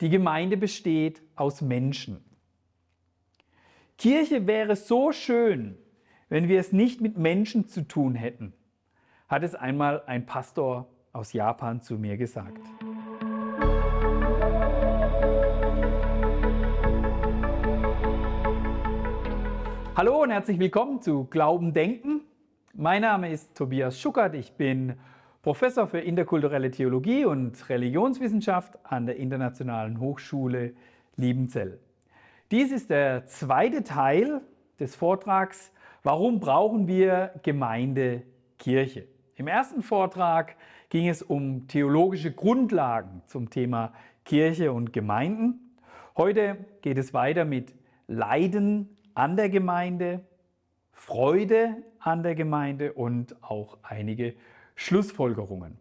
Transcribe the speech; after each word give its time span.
Die 0.00 0.10
Gemeinde 0.10 0.56
besteht 0.56 1.22
aus 1.34 1.60
Menschen. 1.60 2.24
Kirche 3.96 4.46
wäre 4.46 4.76
so 4.76 5.10
schön, 5.10 5.76
wenn 6.28 6.46
wir 6.46 6.60
es 6.60 6.72
nicht 6.72 7.00
mit 7.00 7.18
Menschen 7.18 7.66
zu 7.66 7.82
tun 7.82 8.14
hätten, 8.14 8.52
hat 9.26 9.42
es 9.42 9.56
einmal 9.56 10.04
ein 10.06 10.24
Pastor 10.24 10.88
aus 11.12 11.32
Japan 11.32 11.82
zu 11.82 11.98
mir 11.98 12.16
gesagt. 12.16 12.62
Hallo 19.96 20.22
und 20.22 20.30
herzlich 20.30 20.60
willkommen 20.60 21.02
zu 21.02 21.24
Glauben 21.24 21.74
Denken. 21.74 22.20
Mein 22.72 23.02
Name 23.02 23.32
ist 23.32 23.56
Tobias 23.56 24.00
Schuckert. 24.00 24.36
Ich 24.36 24.52
bin 24.52 24.94
Professor 25.48 25.86
für 25.86 26.00
interkulturelle 26.00 26.70
Theologie 26.70 27.24
und 27.24 27.70
Religionswissenschaft 27.70 28.78
an 28.84 29.06
der 29.06 29.16
Internationalen 29.16 29.98
Hochschule 29.98 30.74
Liebenzell. 31.16 31.80
Dies 32.50 32.70
ist 32.70 32.90
der 32.90 33.24
zweite 33.24 33.82
Teil 33.82 34.42
des 34.78 34.94
Vortrags, 34.94 35.72
warum 36.02 36.38
brauchen 36.38 36.86
wir 36.86 37.32
Gemeinde, 37.42 38.24
Kirche. 38.58 39.08
Im 39.36 39.48
ersten 39.48 39.82
Vortrag 39.82 40.54
ging 40.90 41.08
es 41.08 41.22
um 41.22 41.66
theologische 41.66 42.30
Grundlagen 42.30 43.22
zum 43.24 43.48
Thema 43.48 43.94
Kirche 44.26 44.70
und 44.70 44.92
Gemeinden. 44.92 45.74
Heute 46.18 46.58
geht 46.82 46.98
es 46.98 47.14
weiter 47.14 47.46
mit 47.46 47.74
Leiden 48.06 48.98
an 49.14 49.34
der 49.34 49.48
Gemeinde, 49.48 50.20
Freude 50.92 51.74
an 52.00 52.22
der 52.22 52.34
Gemeinde 52.34 52.92
und 52.92 53.42
auch 53.42 53.78
einige 53.82 54.34
Schlussfolgerungen. 54.78 55.76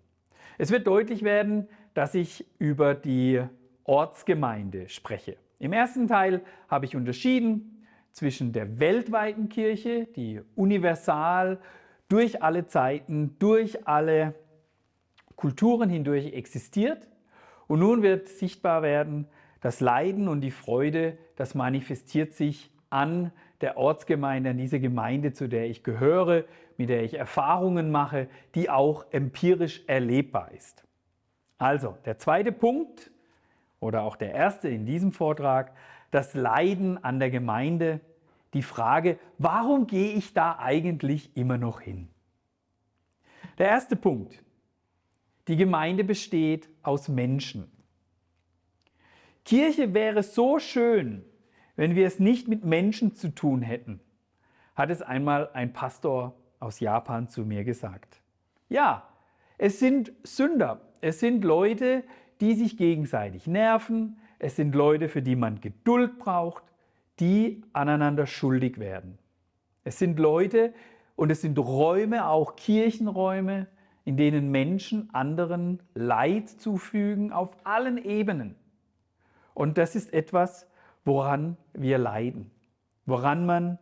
Es 0.58 0.72
wird 0.72 0.88
deutlich 0.88 1.22
werden, 1.22 1.70
dass 1.94 2.16
ich 2.16 2.46
über 2.58 2.96
die 2.96 3.42
Ortsgemeinde 3.84 4.90
spreche. 4.90 5.38
Im 5.60 5.72
ersten 5.72 6.08
Teil 6.08 6.42
habe 6.68 6.86
ich 6.86 6.96
unterschieden 6.96 7.86
zwischen 8.12 8.54
der 8.54 8.80
weltweiten 8.80 9.50
Kirche, 9.50 10.08
die 10.16 10.42
universal 10.56 11.60
durch 12.10 12.42
alle 12.42 12.66
Zeiten, 12.66 13.36
durch 13.38 13.88
alle 13.88 14.34
Kulturen 15.36 15.92
hindurch 15.92 16.34
existiert. 16.34 17.08
Und 17.68 17.80
nun 17.80 18.02
wird 18.02 18.28
sichtbar 18.28 18.82
werden, 18.82 19.28
das 19.62 19.80
Leiden 19.80 20.28
und 20.28 20.42
die 20.42 20.52
Freude, 20.52 21.20
das 21.36 21.54
manifestiert 21.54 22.34
sich 22.34 22.72
an 22.90 23.32
der 23.62 23.78
Ortsgemeinde, 23.78 24.52
an 24.52 24.58
diese 24.58 24.80
Gemeinde, 24.80 25.34
zu 25.34 25.48
der 25.50 25.68
ich 25.68 25.84
gehöre, 25.84 26.44
mit 26.78 26.90
der 26.90 27.04
ich 27.04 27.16
Erfahrungen 27.16 27.92
mache, 27.92 28.28
die 28.56 28.70
auch 28.70 29.06
empirisch 29.12 29.84
erlebbar 29.88 30.52
ist. 30.52 30.84
Also, 31.58 31.98
der 32.06 32.18
zweite 32.18 32.52
Punkt 32.52 33.12
oder 33.80 34.04
auch 34.04 34.16
der 34.16 34.34
erste 34.34 34.70
in 34.70 34.86
diesem 34.86 35.12
Vortrag, 35.12 35.74
das 36.12 36.36
Leiden 36.36 37.04
an 37.04 37.20
der 37.20 37.32
Gemeinde, 37.32 38.00
die 38.54 38.62
Frage, 38.62 39.20
warum 39.38 39.88
gehe 39.88 40.14
ich 40.14 40.34
da 40.34 40.58
eigentlich 40.60 41.36
immer 41.36 41.58
noch 41.58 41.82
hin? 41.82 42.10
Der 43.58 43.68
erste 43.68 43.96
Punkt, 43.96 44.44
die 45.48 45.56
Gemeinde 45.56 46.04
besteht 46.04 46.70
aus 46.84 47.08
Menschen. 47.08 47.72
Kirche 49.46 49.94
wäre 49.94 50.24
so 50.24 50.60
schön, 50.60 51.24
wenn 51.78 51.96
wir 51.96 52.06
es 52.06 52.20
nicht 52.20 52.50
mit 52.50 52.66
Menschen 52.66 53.16
zu 53.16 53.30
tun 53.30 53.62
hätten, 53.62 54.02
hat 54.76 54.90
es 54.90 55.02
einmal 55.02 55.50
ein 55.54 55.72
Pastor 55.72 56.36
aus 56.60 56.82
Japan 56.82 57.30
zu 57.30 57.46
mir 57.46 57.64
gesagt. 57.64 58.20
Ja, 58.68 59.08
es 59.58 59.80
sind 59.80 60.12
Sünder, 60.24 60.82
es 61.02 61.20
sind 61.20 61.46
Leute, 61.46 62.04
die 62.42 62.56
sich 62.56 62.78
gegenseitig 62.78 63.48
nerven, 63.48 64.18
es 64.40 64.56
sind 64.56 64.76
Leute, 64.76 65.08
für 65.08 65.22
die 65.22 65.36
man 65.36 65.62
Geduld 65.62 66.20
braucht, 66.20 66.64
die 67.20 67.64
aneinander 67.74 68.26
schuldig 68.26 68.80
werden. 68.80 69.18
Es 69.84 69.98
sind 69.98 70.20
Leute 70.20 70.74
und 71.16 71.32
es 71.32 71.42
sind 71.42 71.58
Räume, 71.58 72.28
auch 72.28 72.56
Kirchenräume, 72.56 73.68
in 74.04 74.18
denen 74.18 74.52
Menschen 74.52 75.10
anderen 75.14 75.82
Leid 75.94 76.50
zufügen 76.50 77.32
auf 77.32 77.52
allen 77.64 77.98
Ebenen. 77.98 78.56
Und 79.54 79.78
das 79.78 79.96
ist 79.96 80.14
etwas, 80.14 80.68
woran 81.08 81.56
wir 81.74 81.98
leiden, 81.98 82.52
woran 83.06 83.46
man 83.46 83.80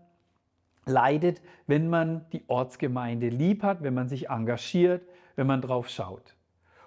leidet, 0.86 1.42
wenn 1.66 1.90
man 1.90 2.30
die 2.32 2.44
Ortsgemeinde 2.48 3.30
lieb 3.30 3.64
hat, 3.64 3.82
wenn 3.82 3.96
man 3.96 4.08
sich 4.08 4.30
engagiert, 4.30 5.02
wenn 5.36 5.48
man 5.48 5.60
drauf 5.62 5.90
schaut. 5.90 6.36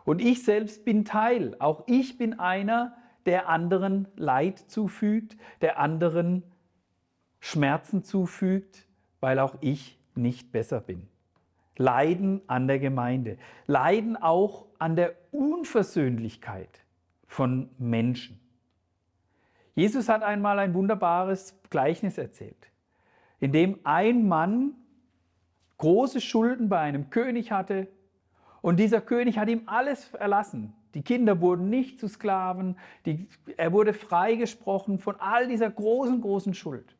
Und 0.05 0.21
ich 0.21 0.45
selbst 0.45 0.85
bin 0.85 1.05
Teil, 1.05 1.57
auch 1.59 1.83
ich 1.89 2.17
bin 2.19 2.39
einer, 2.39 2.97
der 3.27 3.49
anderen 3.49 4.07
Leid 4.15 4.59
zufügt, 4.59 5.37
der 5.61 5.81
anderen 5.81 6.45
Schmerzen 7.41 8.05
zufügt, 8.05 8.87
weil 9.21 9.41
auch 9.41 9.57
ich 9.61 9.99
nicht 10.15 10.53
besser 10.53 10.81
bin. 10.81 11.09
Leiden 11.77 12.43
an 12.47 12.69
der 12.69 12.79
Gemeinde, 12.79 13.39
leiden 13.67 14.17
auch 14.17 14.67
an 14.79 14.95
der 14.95 15.15
Unversöhnlichkeit 15.33 16.81
von 17.27 17.71
Menschen. 17.77 18.41
Jesus 19.79 20.09
hat 20.09 20.23
einmal 20.23 20.59
ein 20.59 20.75
wunderbares 20.75 21.55
Gleichnis 21.71 22.19
erzählt 22.19 22.69
in 23.41 23.53
dem 23.53 23.79
ein 23.85 24.27
Mann 24.27 24.75
große 25.79 26.21
Schulden 26.21 26.69
bei 26.69 26.81
einem 26.81 27.11
König 27.11 27.53
hatte 27.53 27.89
und 28.61 28.79
dieser 28.81 29.01
König 29.01 29.39
hat 29.39 29.49
ihm 29.49 29.63
alles 29.67 30.13
erlassen. 30.15 30.75
Die 30.95 31.03
Kinder 31.03 31.41
wurden 31.41 31.69
nicht 31.69 32.01
zu 32.01 32.09
Sklaven, 32.09 32.77
die, 33.07 33.29
er 33.57 33.73
wurde 33.73 33.93
freigesprochen 33.93 34.99
von 34.99 35.17
all 35.21 35.47
dieser 35.47 35.71
großen, 35.71 36.21
großen 36.21 36.55
Schuld. 36.55 36.97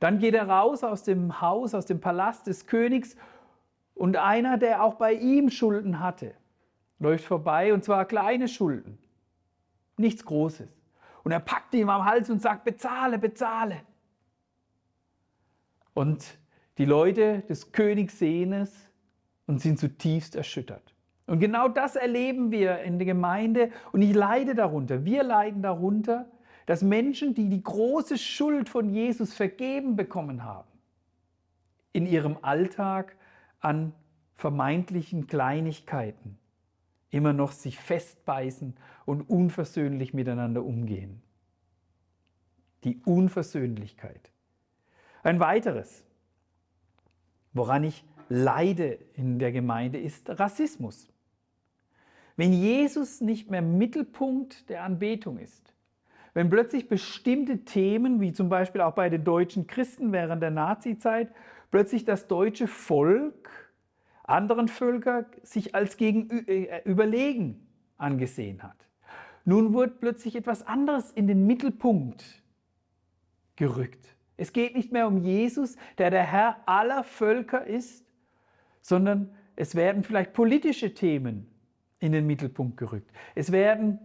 Dann 0.00 0.18
geht 0.18 0.34
er 0.34 0.48
raus 0.48 0.82
aus 0.82 1.04
dem 1.04 1.40
Haus, 1.40 1.74
aus 1.74 1.86
dem 1.86 2.00
Palast 2.00 2.46
des 2.46 2.66
Königs 2.66 3.16
und 3.94 4.16
einer, 4.16 4.58
der 4.58 4.82
auch 4.82 4.94
bei 4.94 5.12
ihm 5.12 5.50
Schulden 5.50 6.00
hatte, 6.00 6.34
läuft 6.98 7.24
vorbei 7.24 7.72
und 7.72 7.84
zwar 7.84 8.04
kleine 8.06 8.48
Schulden, 8.48 8.98
nichts 9.96 10.24
Großes. 10.24 10.68
Und 11.26 11.32
er 11.32 11.40
packt 11.40 11.74
ihn 11.74 11.88
am 11.88 12.04
Hals 12.04 12.30
und 12.30 12.40
sagt, 12.40 12.62
bezahle, 12.62 13.18
bezahle. 13.18 13.80
Und 15.92 16.38
die 16.78 16.84
Leute 16.84 17.40
des 17.48 17.72
Königs 17.72 18.20
sehen 18.20 18.52
es 18.52 18.88
und 19.48 19.60
sind 19.60 19.80
zutiefst 19.80 20.36
erschüttert. 20.36 20.94
Und 21.26 21.40
genau 21.40 21.66
das 21.66 21.96
erleben 21.96 22.52
wir 22.52 22.78
in 22.82 23.00
der 23.00 23.06
Gemeinde 23.06 23.72
und 23.90 24.02
ich 24.02 24.14
leide 24.14 24.54
darunter. 24.54 25.04
Wir 25.04 25.24
leiden 25.24 25.62
darunter, 25.62 26.30
dass 26.64 26.82
Menschen, 26.82 27.34
die 27.34 27.48
die 27.48 27.60
große 27.64 28.18
Schuld 28.18 28.68
von 28.68 28.88
Jesus 28.88 29.34
vergeben 29.34 29.96
bekommen 29.96 30.44
haben, 30.44 30.70
in 31.92 32.06
ihrem 32.06 32.38
Alltag 32.42 33.16
an 33.58 33.92
vermeintlichen 34.36 35.26
Kleinigkeiten 35.26 36.38
immer 37.16 37.32
noch 37.32 37.52
sich 37.52 37.78
festbeißen 37.78 38.76
und 39.06 39.22
unversöhnlich 39.22 40.12
miteinander 40.12 40.62
umgehen. 40.62 41.22
Die 42.84 43.00
Unversöhnlichkeit. 43.04 44.30
Ein 45.22 45.40
weiteres, 45.40 46.04
woran 47.54 47.84
ich 47.84 48.04
leide 48.28 48.98
in 49.14 49.38
der 49.38 49.50
Gemeinde, 49.50 49.98
ist 49.98 50.28
Rassismus. 50.38 51.08
Wenn 52.36 52.52
Jesus 52.52 53.22
nicht 53.22 53.50
mehr 53.50 53.62
Mittelpunkt 53.62 54.68
der 54.68 54.84
Anbetung 54.84 55.38
ist, 55.38 55.72
wenn 56.34 56.50
plötzlich 56.50 56.86
bestimmte 56.86 57.64
Themen, 57.64 58.20
wie 58.20 58.34
zum 58.34 58.50
Beispiel 58.50 58.82
auch 58.82 58.92
bei 58.92 59.08
den 59.08 59.24
deutschen 59.24 59.66
Christen 59.66 60.12
während 60.12 60.42
der 60.42 60.50
Nazizeit, 60.50 61.30
plötzlich 61.70 62.04
das 62.04 62.28
deutsche 62.28 62.66
Volk 62.66 63.65
anderen 64.26 64.68
Völker 64.68 65.26
sich 65.42 65.74
als 65.74 66.00
äh, 66.00 66.82
überlegen 66.84 67.66
angesehen 67.98 68.62
hat. 68.62 68.76
Nun 69.44 69.72
wird 69.74 70.00
plötzlich 70.00 70.36
etwas 70.36 70.66
anderes 70.66 71.12
in 71.12 71.26
den 71.26 71.46
Mittelpunkt 71.46 72.24
gerückt. 73.54 74.16
Es 74.36 74.52
geht 74.52 74.74
nicht 74.74 74.92
mehr 74.92 75.06
um 75.06 75.18
Jesus, 75.18 75.76
der 75.98 76.10
der 76.10 76.24
Herr 76.24 76.56
aller 76.66 77.04
Völker 77.04 77.64
ist, 77.64 78.04
sondern 78.82 79.30
es 79.54 79.74
werden 79.74 80.04
vielleicht 80.04 80.32
politische 80.32 80.92
Themen 80.92 81.48
in 81.98 82.12
den 82.12 82.26
Mittelpunkt 82.26 82.76
gerückt. 82.76 83.10
Es 83.34 83.52
werden 83.52 83.98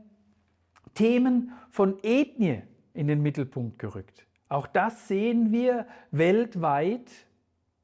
Themen 0.94 1.52
von 1.70 1.98
Ethnie 2.04 2.62
in 2.94 3.08
den 3.08 3.22
Mittelpunkt 3.22 3.80
gerückt. 3.80 4.26
Auch 4.48 4.68
das 4.68 5.08
sehen 5.08 5.52
wir 5.52 5.88
weltweit 6.12 7.10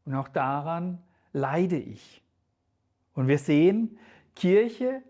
und 0.06 0.16
auch 0.16 0.28
daran 0.28 1.00
leide 1.34 1.78
ich. 1.78 2.22
Und 3.18 3.28
wir 3.28 3.40
sehen, 3.40 3.98
Kirche 4.36 5.02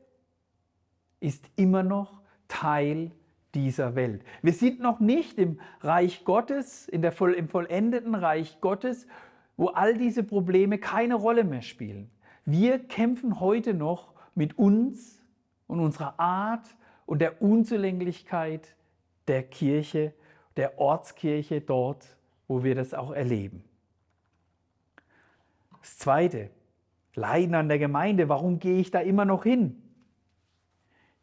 ist 1.20 1.44
immer 1.58 1.84
noch 1.84 2.22
Teil 2.48 3.12
dieser 3.54 3.96
Welt. 3.96 4.24
Wir 4.42 4.54
sind 4.54 4.80
noch 4.80 5.02
nicht 5.02 5.38
im 5.38 5.60
Reich 5.82 6.24
Gottes, 6.24 6.88
in 6.88 7.02
der, 7.02 7.20
im 7.20 7.50
vollendeten 7.50 8.16
Reich 8.16 8.62
Gottes, 8.62 9.08
wo 9.58 9.68
all 9.68 9.98
diese 9.98 10.24
Probleme 10.24 10.78
keine 10.78 11.16
Rolle 11.16 11.44
mehr 11.44 11.62
spielen. 11.62 12.10
Wir 12.46 12.80
kämpfen 12.80 13.42
heute 13.42 13.74
noch 13.74 14.14
mit 14.36 14.58
uns 14.58 15.22
und 15.68 15.82
unserer 15.82 16.18
Art 16.18 16.78
und 17.06 17.20
der 17.20 17.42
Unzulänglichkeit 17.42 18.74
der 19.28 19.44
Kirche, 19.44 20.14
der 20.56 20.80
Ortskirche 20.80 21.60
dort, 21.60 22.16
wo 22.48 22.64
wir 22.64 22.74
das 22.74 22.94
auch 22.94 23.12
erleben. 23.12 23.66
Das 25.82 25.98
Zweite, 25.98 26.52
Leiden 27.18 27.56
an 27.56 27.68
der 27.68 27.80
Gemeinde. 27.80 28.30
Warum 28.30 28.60
gehe 28.60 28.80
ich 28.80 28.92
da 28.92 29.00
immer 29.00 29.26
noch 29.26 29.44
hin? 29.44 29.82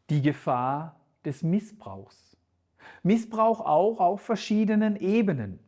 Die 0.09 0.21
Gefahr 0.21 0.99
des 1.23 1.41
Missbrauchs. 1.41 2.37
Missbrauch 3.01 3.61
auch 3.61 3.99
auf 3.99 4.21
verschiedenen 4.21 4.97
Ebenen. 4.97 5.59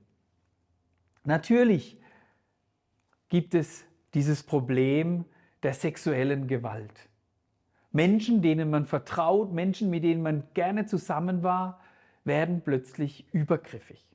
Natürlich 1.23 1.99
gibt 3.29 3.55
es 3.55 3.85
dieses 4.13 4.43
Problem 4.43 5.25
der 5.63 5.73
sexuellen 5.73 6.47
Gewalt. 6.47 7.09
Menschen, 7.91 8.41
denen 8.41 8.69
man 8.69 8.85
vertraut, 8.85 9.53
Menschen, 9.53 9.89
mit 9.89 10.03
denen 10.03 10.21
man 10.21 10.43
gerne 10.53 10.85
zusammen 10.85 11.41
war, 11.41 11.79
werden 12.25 12.61
plötzlich 12.61 13.25
übergriffig. 13.33 14.05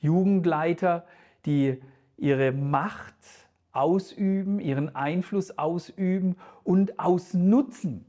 Jugendleiter, 0.00 1.06
die 1.46 1.80
ihre 2.16 2.50
Macht 2.52 3.47
ausüben, 3.78 4.58
ihren 4.58 4.94
Einfluss 4.96 5.56
ausüben 5.56 6.36
und 6.64 6.98
ausnutzen, 6.98 8.04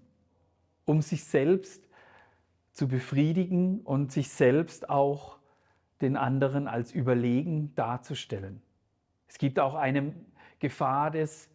um 0.86 1.02
sich 1.02 1.24
selbst 1.24 1.88
zu 2.74 2.88
befriedigen 2.88 3.82
und 3.82 4.12
sich 4.12 4.30
selbst 4.30 4.90
auch 4.90 5.38
den 6.02 6.18
anderen 6.18 6.68
als 6.68 6.92
überlegen 6.92 7.74
darzustellen. 7.76 8.62
Es 9.28 9.38
gibt 9.38 9.60
auch 9.60 9.76
eine 9.76 10.14
Gefahr 10.58 11.12
des 11.12 11.50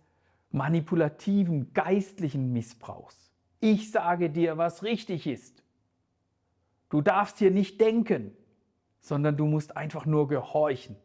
manipulativen, 0.53 1.73
geistlichen 1.73 2.53
Missbrauchs. 2.53 3.33
Ich 3.61 3.91
sage 3.91 4.31
dir, 4.31 4.59
was 4.59 4.85
richtig 4.85 5.27
ist. 5.27 5.65
Du 6.89 7.01
darfst 7.01 7.39
hier 7.39 7.51
nicht 7.51 7.81
denken, 7.81 8.37
sondern 9.01 9.37
du 9.37 9.47
musst 9.47 9.77
einfach 9.77 10.07
nur 10.07 10.29
gehorchen. 10.29 10.97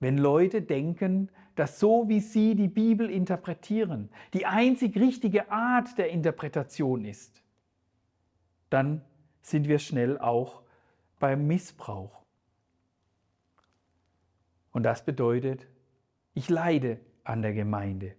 Wenn 0.00 0.18
Leute 0.18 0.62
denken, 0.62 1.30
dass 1.54 1.78
so 1.78 2.08
wie 2.08 2.20
sie 2.20 2.54
die 2.54 2.68
Bibel 2.68 3.10
interpretieren, 3.10 4.10
die 4.32 4.46
einzig 4.46 4.96
richtige 4.96 5.50
Art 5.50 5.98
der 5.98 6.10
Interpretation 6.10 7.04
ist, 7.04 7.42
dann 8.70 9.04
sind 9.42 9.68
wir 9.68 9.78
schnell 9.78 10.18
auch 10.18 10.62
beim 11.18 11.46
Missbrauch. 11.46 12.24
Und 14.72 14.84
das 14.84 15.04
bedeutet, 15.04 15.66
ich 16.32 16.48
leide 16.48 16.98
an 17.24 17.42
der 17.42 17.52
Gemeinde. 17.52 18.14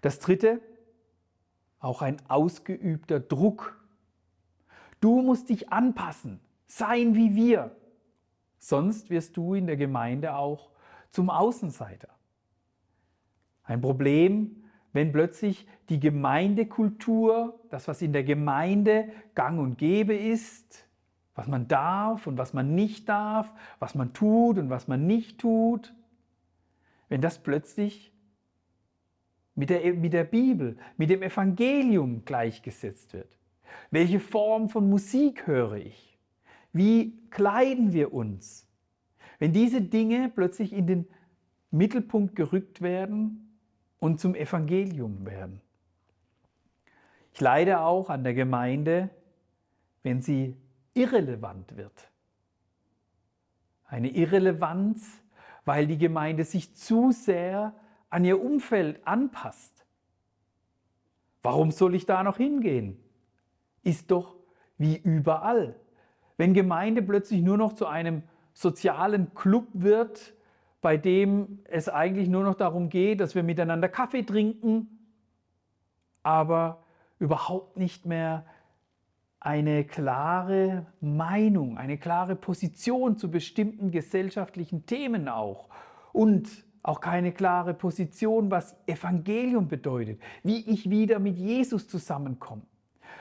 Das 0.00 0.18
Dritte, 0.18 0.60
auch 1.78 2.02
ein 2.02 2.16
ausgeübter 2.28 3.20
Druck. 3.20 3.78
Du 5.00 5.20
musst 5.22 5.48
dich 5.48 5.70
anpassen, 5.70 6.40
sein 6.66 7.14
wie 7.14 7.34
wir. 7.34 7.76
Sonst 8.60 9.08
wirst 9.10 9.36
du 9.36 9.54
in 9.54 9.66
der 9.66 9.76
Gemeinde 9.76 10.36
auch 10.36 10.70
zum 11.10 11.30
Außenseiter. 11.30 12.10
Ein 13.64 13.80
Problem, 13.80 14.64
wenn 14.92 15.12
plötzlich 15.12 15.66
die 15.88 15.98
Gemeindekultur, 15.98 17.58
das, 17.70 17.88
was 17.88 18.02
in 18.02 18.12
der 18.12 18.22
Gemeinde 18.22 19.08
gang 19.34 19.58
und 19.58 19.78
gäbe 19.78 20.14
ist, 20.14 20.86
was 21.34 21.48
man 21.48 21.68
darf 21.68 22.26
und 22.26 22.36
was 22.36 22.52
man 22.52 22.74
nicht 22.74 23.08
darf, 23.08 23.52
was 23.78 23.94
man 23.94 24.12
tut 24.12 24.58
und 24.58 24.68
was 24.68 24.88
man 24.88 25.06
nicht 25.06 25.38
tut, 25.38 25.94
wenn 27.08 27.22
das 27.22 27.42
plötzlich 27.42 28.12
mit 29.54 29.70
der, 29.70 29.94
mit 29.94 30.12
der 30.12 30.24
Bibel, 30.24 30.76
mit 30.98 31.08
dem 31.08 31.22
Evangelium 31.22 32.24
gleichgesetzt 32.24 33.14
wird. 33.14 33.38
Welche 33.90 34.20
Form 34.20 34.68
von 34.68 34.90
Musik 34.90 35.46
höre 35.46 35.76
ich? 35.76 36.09
Wie 36.72 37.18
kleiden 37.30 37.92
wir 37.92 38.12
uns? 38.12 38.66
Wenn 39.38 39.52
diese 39.52 39.80
Dinge 39.80 40.30
plötzlich 40.34 40.72
in 40.72 40.86
den 40.86 41.08
Mittelpunkt 41.70 42.36
gerückt 42.36 42.82
werden 42.82 43.56
und 43.98 44.20
zum 44.20 44.34
Evangelium 44.34 45.24
werden. 45.24 45.60
Ich 47.32 47.40
leide 47.40 47.80
auch 47.80 48.10
an 48.10 48.24
der 48.24 48.34
Gemeinde, 48.34 49.10
wenn 50.02 50.20
sie 50.20 50.56
irrelevant 50.94 51.76
wird. 51.76 52.10
Eine 53.86 54.10
Irrelevanz, 54.10 55.22
weil 55.64 55.86
die 55.86 55.98
Gemeinde 55.98 56.44
sich 56.44 56.74
zu 56.74 57.12
sehr 57.12 57.74
an 58.08 58.24
ihr 58.24 58.42
Umfeld 58.42 59.06
anpasst. 59.06 59.86
Warum 61.42 61.70
soll 61.70 61.94
ich 61.94 62.06
da 62.06 62.22
noch 62.22 62.36
hingehen? 62.36 63.02
Ist 63.82 64.10
doch 64.10 64.36
wie 64.78 64.96
überall. 64.96 65.76
Wenn 66.40 66.54
Gemeinde 66.54 67.02
plötzlich 67.02 67.42
nur 67.42 67.58
noch 67.58 67.74
zu 67.74 67.86
einem 67.86 68.22
sozialen 68.54 69.34
Club 69.34 69.66
wird, 69.74 70.32
bei 70.80 70.96
dem 70.96 71.58
es 71.64 71.90
eigentlich 71.90 72.30
nur 72.30 72.42
noch 72.44 72.54
darum 72.54 72.88
geht, 72.88 73.20
dass 73.20 73.34
wir 73.34 73.42
miteinander 73.42 73.90
Kaffee 73.90 74.22
trinken, 74.22 74.88
aber 76.22 76.82
überhaupt 77.18 77.76
nicht 77.76 78.06
mehr 78.06 78.46
eine 79.38 79.84
klare 79.84 80.86
Meinung, 81.02 81.76
eine 81.76 81.98
klare 81.98 82.36
Position 82.36 83.18
zu 83.18 83.30
bestimmten 83.30 83.90
gesellschaftlichen 83.90 84.86
Themen 84.86 85.28
auch 85.28 85.68
und 86.14 86.48
auch 86.82 87.02
keine 87.02 87.32
klare 87.32 87.74
Position, 87.74 88.50
was 88.50 88.78
Evangelium 88.86 89.68
bedeutet, 89.68 90.18
wie 90.42 90.66
ich 90.70 90.88
wieder 90.88 91.18
mit 91.18 91.36
Jesus 91.36 91.86
zusammenkomme 91.86 92.62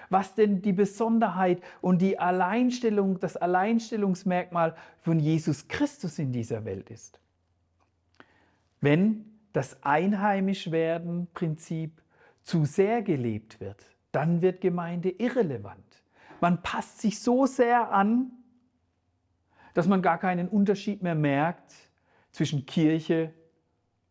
was 0.09 0.35
denn 0.35 0.61
die 0.61 0.73
Besonderheit 0.73 1.61
und 1.81 2.01
die 2.01 2.19
Alleinstellung, 2.19 3.19
das 3.19 3.38
Alleinstellungsmerkmal 3.38 4.75
von 5.01 5.19
Jesus 5.19 5.67
Christus 5.67 6.19
in 6.19 6.31
dieser 6.31 6.65
Welt 6.65 6.89
ist. 6.89 7.19
Wenn 8.81 9.25
das 9.53 9.81
Einheimischwerden-Prinzip 9.83 12.01
zu 12.44 12.65
sehr 12.65 13.01
gelebt 13.01 13.59
wird, 13.59 13.83
dann 14.11 14.41
wird 14.41 14.61
Gemeinde 14.61 15.09
irrelevant. 15.09 15.83
Man 16.41 16.61
passt 16.61 17.01
sich 17.01 17.19
so 17.19 17.45
sehr 17.45 17.91
an, 17.91 18.31
dass 19.73 19.88
man 19.88 20.01
gar 20.01 20.17
keinen 20.17 20.47
Unterschied 20.47 21.03
mehr 21.03 21.15
merkt 21.15 21.73
zwischen 22.31 22.65
Kirche 22.65 23.33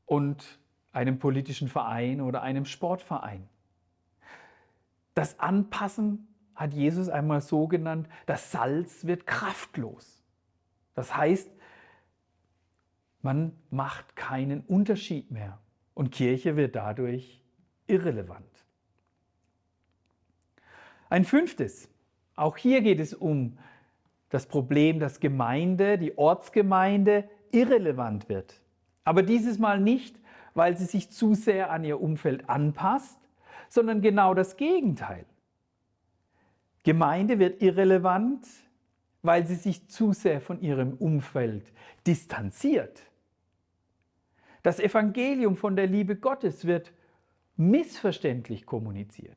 und 0.07 0.59
einem 0.93 1.19
politischen 1.19 1.69
Verein 1.69 2.21
oder 2.21 2.43
einem 2.43 2.65
Sportverein. 2.65 3.49
Das 5.19 5.41
Anpassen 5.41 6.29
hat 6.55 6.73
Jesus 6.73 7.09
einmal 7.09 7.41
so 7.41 7.67
genannt, 7.67 8.09
das 8.27 8.53
Salz 8.53 9.05
wird 9.05 9.27
kraftlos. 9.27 10.23
Das 10.95 11.17
heißt, 11.17 11.51
man 13.21 13.59
macht 13.69 14.15
keinen 14.15 14.61
Unterschied 14.61 15.33
mehr 15.33 15.59
und 15.95 16.13
Kirche 16.13 16.55
wird 16.55 16.77
dadurch 16.77 17.43
irrelevant. 17.89 18.47
Ein 21.11 21.25
fünftes, 21.25 21.89
auch 22.37 22.57
hier 22.57 22.81
geht 22.81 23.01
es 23.01 23.13
um 23.13 23.59
das 24.29 24.47
Problem, 24.47 25.01
dass 25.01 25.19
Gemeinde, 25.19 25.99
die 25.99 26.17
Ortsgemeinde 26.17 27.29
irrelevant 27.51 28.29
wird. 28.29 28.61
Aber 29.03 29.25
dieses 29.25 29.59
Mal 29.59 29.81
nicht, 29.81 30.17
weil 30.55 30.77
sie 30.77 30.85
sich 30.85 31.11
zu 31.11 31.35
sehr 31.35 31.73
an 31.73 31.83
ihr 31.83 32.01
Umfeld 32.01 32.49
anpasst, 32.49 33.19
sondern 33.69 34.01
genau 34.01 34.35
das 34.35 34.57
Gegenteil. 34.57 35.25
Gemeinde 36.85 37.39
wird 37.39 37.61
irrelevant, 37.63 38.47
weil 39.23 39.47
sie 39.47 39.57
sich 39.57 39.89
zu 39.89 40.13
sehr 40.13 40.41
von 40.41 40.61
ihrem 40.61 40.95
Umfeld 40.95 41.65
distanziert. 42.07 43.03
Das 44.63 44.81
Evangelium 44.81 45.57
von 45.57 45.77
der 45.77 45.87
Liebe 45.87 46.17
Gottes 46.17 46.67
wird 46.67 46.93
missverständlich 47.57 48.65
kommuniziert. 48.65 49.37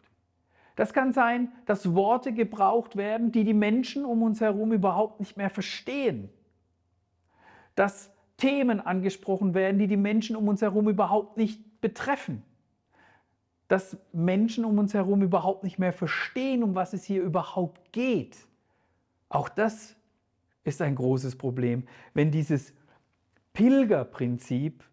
Das 0.76 0.94
kann 0.94 1.12
sein, 1.12 1.52
dass 1.66 1.94
Worte 1.94 2.32
gebraucht 2.34 2.96
werden, 2.96 3.32
die 3.32 3.44
die 3.44 3.54
Menschen 3.54 4.06
um 4.06 4.24
uns 4.24 4.40
herum 4.40 4.72
überhaupt 4.72 5.20
nicht 5.20 5.36
mehr 5.36 5.50
verstehen. 5.50 6.30
Dass 7.76 8.12
Themen 8.38 8.80
angesprochen 8.80 9.54
werden, 9.54 9.78
die 9.78 9.88
die 9.88 9.98
Menschen 9.98 10.36
um 10.36 10.48
uns 10.48 10.62
herum 10.62 10.88
überhaupt 10.88 11.38
nicht 11.38 11.82
betreffen 11.82 12.44
dass 13.72 13.96
Menschen 14.12 14.66
um 14.66 14.80
uns 14.80 14.94
herum 14.94 15.22
überhaupt 15.22 15.64
nicht 15.64 15.80
mehr 15.80 15.94
verstehen, 15.94 16.62
um 16.62 16.76
was 16.76 16.92
es 16.92 17.06
hier 17.06 17.24
überhaupt 17.24 17.94
geht. 17.94 18.36
Auch 19.30 19.48
das 19.48 19.96
ist 20.66 20.82
ein 20.82 20.94
großes 20.94 21.38
Problem, 21.38 21.88
wenn 22.14 22.32
dieses 22.32 22.74
Pilgerprinzip, 23.54 24.84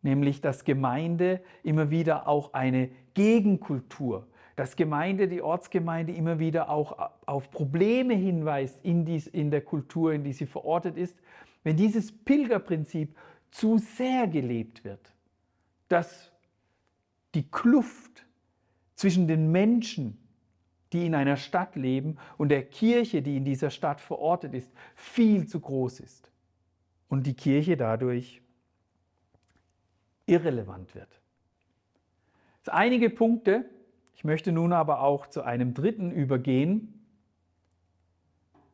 nämlich 0.00 0.40
dass 0.40 0.64
Gemeinde 0.64 1.42
immer 1.62 1.90
wieder 1.90 2.28
auch 2.28 2.54
eine 2.54 2.88
Gegenkultur, 3.12 4.26
dass 4.56 4.74
Gemeinde, 4.74 5.28
die 5.28 5.42
Ortsgemeinde 5.42 6.14
immer 6.14 6.38
wieder 6.38 6.70
auch 6.70 7.10
auf 7.26 7.50
Probleme 7.50 8.14
hinweist 8.14 8.82
in, 8.82 9.04
dies, 9.04 9.26
in 9.26 9.50
der 9.50 9.60
Kultur, 9.60 10.14
in 10.14 10.24
die 10.24 10.32
sie 10.32 10.46
verortet 10.46 10.96
ist, 10.96 11.18
wenn 11.62 11.76
dieses 11.76 12.10
Pilgerprinzip 12.10 13.14
zu 13.50 13.76
sehr 13.76 14.26
gelebt 14.28 14.82
wird, 14.82 15.12
dass 15.88 16.32
die 17.34 17.48
Kluft 17.50 18.26
zwischen 18.94 19.28
den 19.28 19.50
Menschen, 19.50 20.18
die 20.92 21.06
in 21.06 21.14
einer 21.14 21.36
Stadt 21.36 21.76
leben, 21.76 22.18
und 22.36 22.48
der 22.48 22.64
Kirche, 22.64 23.22
die 23.22 23.36
in 23.36 23.44
dieser 23.44 23.70
Stadt 23.70 24.00
verortet 24.00 24.54
ist, 24.54 24.72
viel 24.94 25.46
zu 25.46 25.60
groß 25.60 26.00
ist. 26.00 26.30
Und 27.08 27.26
die 27.26 27.34
Kirche 27.34 27.76
dadurch 27.76 28.42
irrelevant 30.26 30.94
wird. 30.94 31.20
Das 32.64 32.74
einige 32.74 33.10
Punkte. 33.10 33.64
Ich 34.14 34.24
möchte 34.24 34.52
nun 34.52 34.72
aber 34.72 35.00
auch 35.00 35.26
zu 35.26 35.42
einem 35.42 35.72
dritten 35.72 36.10
übergehen 36.12 37.02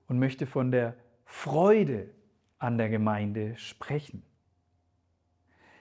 und 0.09 0.19
möchte 0.19 0.47
von 0.47 0.73
der 0.73 0.97
Freude 1.25 2.11
an 2.59 2.79
der 2.79 2.89
Gemeinde 2.89 3.57
sprechen. 3.57 4.23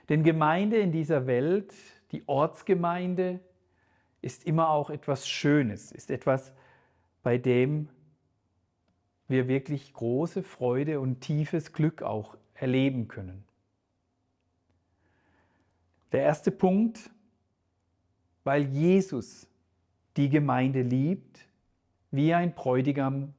Denn 0.10 0.24
Gemeinde 0.24 0.78
in 0.78 0.92
dieser 0.92 1.26
Welt, 1.26 1.74
die 2.16 2.24
Ortsgemeinde, 2.28 3.42
ist 4.22 4.46
immer 4.46 4.70
auch 4.70 4.90
etwas 4.90 5.28
Schönes, 5.28 5.92
ist 5.92 6.10
etwas, 6.10 6.54
bei 7.24 7.38
dem 7.38 7.90
wir 9.28 9.48
wirklich 9.48 9.94
große 9.94 10.44
Freude 10.44 11.00
und 11.02 11.20
tiefes 11.20 11.74
Glück 11.74 12.02
auch 12.02 12.38
erleben 12.54 13.08
können. 13.10 13.44
Der 16.14 16.22
erste 16.22 16.52
Punkt, 16.52 17.10
weil 18.46 18.64
Jesus 18.64 19.48
die 20.16 20.30
Gemeinde 20.30 20.84
liebt, 20.84 21.46
wie 22.12 22.34
ein 22.34 22.56
Bräutigam 22.56 23.34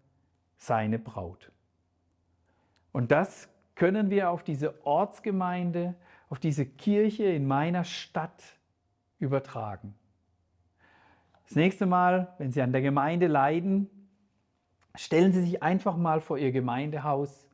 seine 0.59 0.99
Braut. 0.99 1.50
Und 2.92 3.11
das 3.11 3.49
können 3.75 4.11
wir 4.11 4.30
auf 4.30 4.42
diese 4.42 4.85
Ortsgemeinde, 4.85 5.95
auf 6.28 6.38
diese 6.38 6.66
Kirche 6.66 7.25
in 7.25 7.47
meiner 7.47 7.85
Stadt 7.85 8.55
übertragen. 9.18 9.94
Das 11.44 11.54
nächste 11.54 11.87
Mal, 11.87 12.35
wenn 12.38 12.52
Sie 12.52 12.61
an 12.61 12.73
der 12.73 12.82
Gemeinde 12.82 13.28
leiden, 13.28 13.88
stellen 14.94 15.32
Sie 15.32 15.42
sich 15.42 15.62
einfach 15.62 15.96
mal 15.96 16.20
vor 16.20 16.38
Ihr 16.38 16.52
Gemeindehaus 16.52 17.46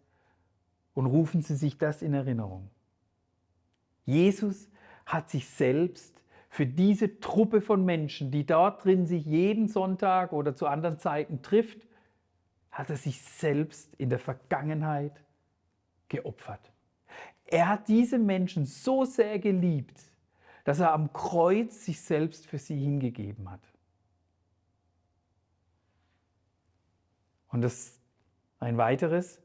und 0.95 1.07
rufen 1.07 1.42
Sie 1.42 1.57
sich 1.57 1.78
das 1.78 2.02
in 2.02 2.14
Erinnerung. 2.14 2.71
Jesus 4.04 4.71
hat 5.04 5.31
sich 5.31 5.49
selbst 5.49 6.23
für 6.49 6.66
diese 6.66 7.21
Truppe 7.21 7.61
von 7.61 7.85
Menschen, 7.85 8.31
die 8.31 8.45
dort 8.45 8.85
drin 8.85 9.07
sich 9.07 9.25
jeden 9.25 9.69
Sonntag 9.69 10.33
oder 10.33 10.54
zu 10.54 10.66
anderen 10.66 10.99
Zeiten 10.99 11.42
trifft, 11.42 11.87
hat 12.71 12.90
er 12.90 12.97
sich 12.97 13.23
selbst 13.23 13.95
in 13.97 14.11
der 14.11 14.19
Vergangenheit 14.19 15.23
geopfert. 16.09 16.73
Er 17.47 17.69
hat 17.69 17.88
diese 17.88 18.19
Menschen 18.19 18.64
so 18.66 19.04
sehr 19.04 19.38
geliebt, 19.38 20.12
dass 20.64 20.81
er 20.81 20.92
am 20.92 21.12
Kreuz 21.12 21.85
sich 21.85 22.00
selbst 22.00 22.47
für 22.47 22.59
sie 22.59 22.78
hingegeben 22.78 23.50
hat. 23.50 23.61
Und 27.49 27.62
das 27.62 28.00
ein 28.62 28.78
weiteres. 28.78 29.40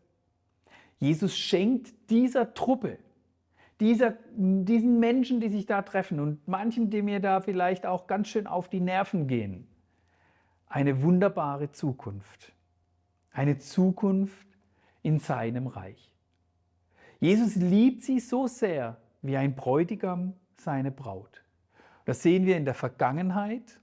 Jesus 0.99 1.37
schenkt 1.37 2.09
dieser 2.09 2.53
Truppe, 2.53 2.99
dieser, 3.79 4.15
diesen 4.35 4.99
Menschen, 4.99 5.39
die 5.39 5.49
sich 5.49 5.65
da 5.65 5.81
treffen 5.81 6.19
und 6.19 6.47
manchen, 6.47 6.89
die 6.89 7.01
mir 7.01 7.19
da 7.19 7.41
vielleicht 7.41 7.85
auch 7.85 8.07
ganz 8.07 8.27
schön 8.27 8.47
auf 8.47 8.69
die 8.69 8.79
Nerven 8.79 9.27
gehen, 9.27 9.67
eine 10.67 11.01
wunderbare 11.01 11.71
Zukunft. 11.71 12.53
Eine 13.31 13.57
Zukunft 13.59 14.47
in 15.03 15.19
seinem 15.19 15.67
Reich. 15.67 16.11
Jesus 17.19 17.55
liebt 17.55 18.03
sie 18.03 18.19
so 18.19 18.47
sehr 18.47 18.97
wie 19.21 19.37
ein 19.37 19.55
Bräutigam 19.55 20.33
seine 20.61 20.91
Braut. 20.91 21.43
Das 22.05 22.21
sehen 22.21 22.45
wir 22.45 22.57
in 22.57 22.65
der 22.65 22.73
Vergangenheit, 22.73 23.79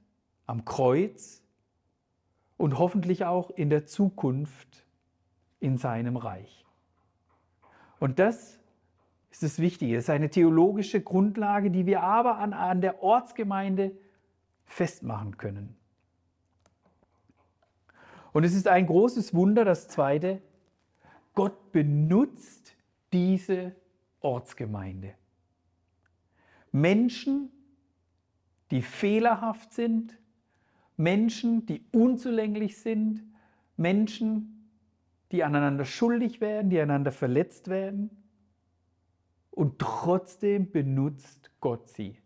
am 0.47 0.64
Kreuz 0.64 1.43
und 2.57 2.78
hoffentlich 2.78 3.25
auch 3.25 3.50
in 3.50 3.71
der 3.71 3.87
Zukunft 3.87 4.87
in 5.61 5.76
seinem 5.76 6.16
Reich. 6.16 6.64
Und 8.00 8.19
das 8.19 8.59
ist 9.31 9.43
das 9.43 9.59
Wichtige. 9.59 9.97
Es 9.97 10.04
ist 10.04 10.11
eine 10.11 10.31
theologische 10.31 11.00
Grundlage, 11.00 11.71
die 11.71 11.87
wir 11.87 12.02
aber 12.02 12.38
an, 12.38 12.52
an 12.52 12.81
der 12.81 13.02
Ortsgemeinde 13.02 13.93
festmachen 14.64 15.37
können. 15.37 15.76
Und 18.33 18.45
es 18.45 18.54
ist 18.54 18.69
ein 18.69 18.87
großes 18.87 19.33
Wunder, 19.35 19.64
das 19.64 19.88
zweite, 19.88 20.43
Gott 21.35 21.73
benutzt 21.73 22.75
diese 23.12 23.75
Ortsgemeinde. 24.21 25.14
Menschen, 26.75 27.52
die 28.73 28.83
fehlerhaft 28.83 29.73
sind, 29.73 30.19
Menschen, 30.97 31.66
die 31.66 31.85
unzulänglich 31.93 32.78
sind, 32.78 33.23
Menschen, 33.76 34.69
die 35.31 35.45
aneinander 35.45 35.85
schuldig 35.85 36.40
werden, 36.40 36.71
die 36.71 36.81
einander 36.81 37.12
verletzt 37.12 37.69
werden. 37.69 38.11
Und 39.52 39.78
trotzdem 39.78 40.73
benutzt 40.73 41.52
Gott 41.61 41.88
sie. 41.90 42.19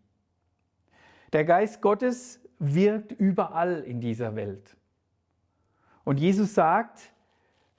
Der 1.31 1.45
Geist 1.45 1.79
Gottes 1.79 2.41
wirkt 2.57 3.11
überall 3.11 3.81
in 3.81 4.01
dieser 4.01 4.35
Welt. 4.35 4.75
Und 6.03 6.19
Jesus 6.19 6.55
sagt, 6.55 7.13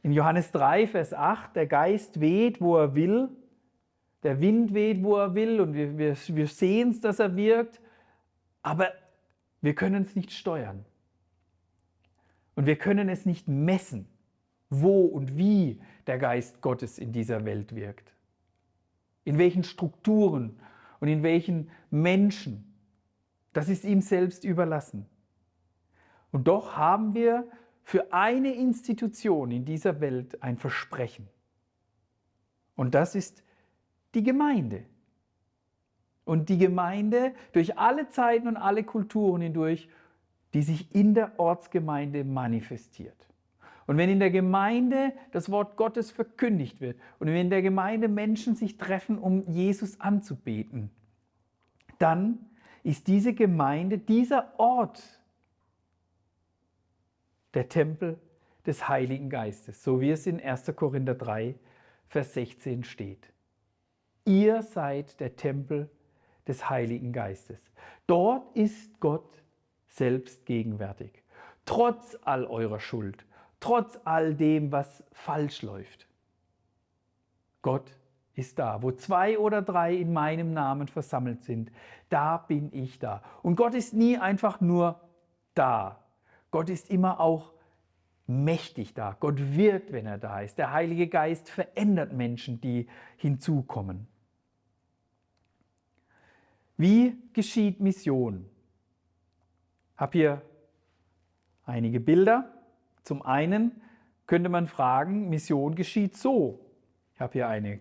in 0.05 0.13
Johannes 0.13 0.53
3, 0.53 0.87
Vers 0.87 1.15
8, 1.15 1.57
der 1.57 1.67
Geist 1.67 2.21
weht, 2.21 2.61
wo 2.61 2.77
er 2.77 2.95
will, 2.95 3.29
der 4.23 4.41
Wind 4.41 4.75
weht, 4.75 5.03
wo 5.03 5.17
er 5.17 5.35
will 5.35 5.61
und 5.61 5.75
wir, 5.75 5.97
wir, 5.97 6.17
wir 6.29 6.47
sehen 6.47 6.91
es, 6.91 7.01
dass 7.01 7.19
er 7.19 7.37
wirkt, 7.37 7.81
aber 8.63 8.93
wir 9.61 9.75
können 9.75 10.03
es 10.03 10.15
nicht 10.15 10.33
steuern. 10.33 10.85
Und 12.55 12.67
wir 12.67 12.77
können 12.77 13.09
es 13.09 13.25
nicht 13.25 13.49
messen, 13.49 14.07
wo 14.69 15.07
und 15.07 15.37
wie 15.37 15.81
der 16.07 16.19
Geist 16.19 16.61
Gottes 16.61 16.99
in 16.99 17.13
dieser 17.13 17.45
Welt 17.45 17.75
wirkt. 17.75 18.13
In 19.25 19.39
welchen 19.39 19.65
Strukturen 19.65 20.59
und 21.01 21.09
in 21.09 21.23
welchen 21.23 21.71
Menschen. 21.91 22.75
Das 23.53 23.69
ist 23.69 23.85
ihm 23.85 24.01
selbst 24.01 24.45
überlassen. 24.45 25.07
Und 26.33 26.49
doch 26.49 26.77
haben 26.77 27.15
wir 27.15 27.49
für 27.83 28.13
eine 28.13 28.55
Institution 28.55 29.51
in 29.51 29.65
dieser 29.65 30.01
Welt 30.01 30.43
ein 30.43 30.57
Versprechen. 30.57 31.29
Und 32.77 32.95
das 32.95 33.15
ist 33.15 33.43
die 34.15 34.23
Gemeinde. 34.23 34.85
Und 36.25 36.49
die 36.49 36.59
Gemeinde 36.59 37.33
durch 37.53 37.79
alle 37.79 38.09
Zeiten 38.09 38.47
und 38.47 38.57
alle 38.57 38.85
Kulturen 38.85 39.43
hindurch, 39.43 39.89
die 40.55 40.63
sich 40.63 40.95
in 40.95 41.15
der 41.15 41.39
Ortsgemeinde 41.39 42.25
manifestiert. 42.25 43.17
Und 43.87 43.97
wenn 43.97 44.09
in 44.09 44.21
der 44.21 44.31
Gemeinde 44.31 45.13
das 45.33 45.51
Wort 45.51 45.77
Gottes 45.77 46.11
verkündigt 46.11 46.81
wird 46.81 47.01
und 47.19 47.27
wenn 47.27 47.37
in 47.37 47.51
der 47.51 47.63
Gemeinde 47.63 48.09
Menschen 48.09 48.55
sich 48.55 48.79
treffen, 48.79 49.19
um 49.19 49.49
Jesus 49.49 50.01
anzubeten, 50.01 50.91
dann 51.99 52.39
ist 52.83 53.09
diese 53.09 53.35
Gemeinde, 53.35 53.99
dieser 53.99 54.59
Ort, 54.59 55.03
der 57.55 57.69
Tempel 57.69 58.19
des 58.65 58.89
Heiligen 58.89 59.29
Geistes, 59.29 59.83
so 59.83 60.01
wie 60.01 60.11
es 60.11 60.27
in 60.27 60.41
1. 60.41 60.73
Korinther 60.77 61.15
3, 61.15 61.57
Vers 62.07 62.35
16 62.35 62.85
steht. 62.85 63.33
Ihr 64.31 64.63
seid 64.63 65.19
der 65.19 65.35
Tempel 65.35 65.91
des 66.47 66.71
Heiligen 66.71 67.13
Geistes. 67.13 67.59
Dort 68.07 68.55
ist 68.57 69.01
Gott 69.01 69.43
selbst 69.89 70.47
gegenwärtig. 70.47 71.25
Trotz 71.65 72.17
all 72.23 72.45
eurer 72.45 72.79
Schuld, 72.79 73.27
trotz 73.59 73.99
all 74.05 74.37
dem, 74.37 74.71
was 74.71 75.03
falsch 75.11 75.63
läuft. 75.63 76.07
Gott 77.61 77.91
ist 78.35 78.61
da. 78.61 78.81
Wo 78.85 78.93
zwei 78.93 79.37
oder 79.37 79.63
drei 79.63 79.97
in 79.97 80.13
meinem 80.13 80.53
Namen 80.53 80.87
versammelt 80.87 81.43
sind, 81.43 81.73
da 82.09 82.37
bin 82.37 82.73
ich 82.73 83.01
da. 83.01 83.25
Und 83.43 83.57
Gott 83.57 83.75
ist 83.75 83.95
nie 83.95 84.17
einfach 84.17 84.61
nur 84.61 85.01
da, 85.55 86.05
Gott 86.53 86.71
ist 86.71 86.89
immer 86.89 87.19
auch 87.19 87.53
mächtig 88.29 88.95
da. 88.95 89.17
Gott 89.19 89.57
wirkt, 89.57 89.91
wenn 89.91 90.07
er 90.07 90.19
da 90.19 90.41
ist. 90.41 90.57
Der 90.57 90.73
Heilige 90.73 91.09
Geist 91.09 91.51
verändert 91.51 92.13
Menschen, 92.13 92.61
die 92.61 92.89
hinzukommen. 93.17 94.07
Wie 96.81 97.19
geschieht 97.35 97.79
Mission? 97.79 98.47
Ich 99.93 100.01
habe 100.01 100.13
hier 100.17 100.43
einige 101.67 102.01
Bilder. 102.01 102.55
Zum 103.03 103.21
einen 103.21 103.83
könnte 104.27 104.49
man 104.49 104.67
fragen, 104.67 105.29
Mission 105.29 105.75
geschieht 105.75 106.17
so. 106.17 106.59
Ich 107.15 107.21
habe 107.21 107.35
hier 107.35 107.49
eine, 107.49 107.81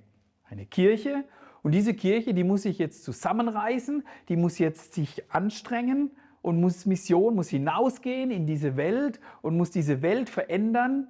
eine 0.49 0.65
Kirche 0.65 1.23
und 1.63 1.71
diese 1.71 1.93
Kirche, 1.93 2.33
die 2.33 2.43
muss 2.43 2.63
sich 2.63 2.77
jetzt 2.77 3.05
zusammenreißen, 3.05 4.03
die 4.27 4.35
muss 4.35 4.59
jetzt 4.59 4.95
sich 4.95 5.31
anstrengen 5.31 6.11
und 6.41 6.59
muss 6.59 6.85
Mission, 6.85 7.35
muss 7.35 7.47
hinausgehen 7.47 8.31
in 8.31 8.45
diese 8.45 8.75
Welt 8.75 9.21
und 9.41 9.55
muss 9.55 9.71
diese 9.71 10.01
Welt 10.01 10.29
verändern 10.29 11.07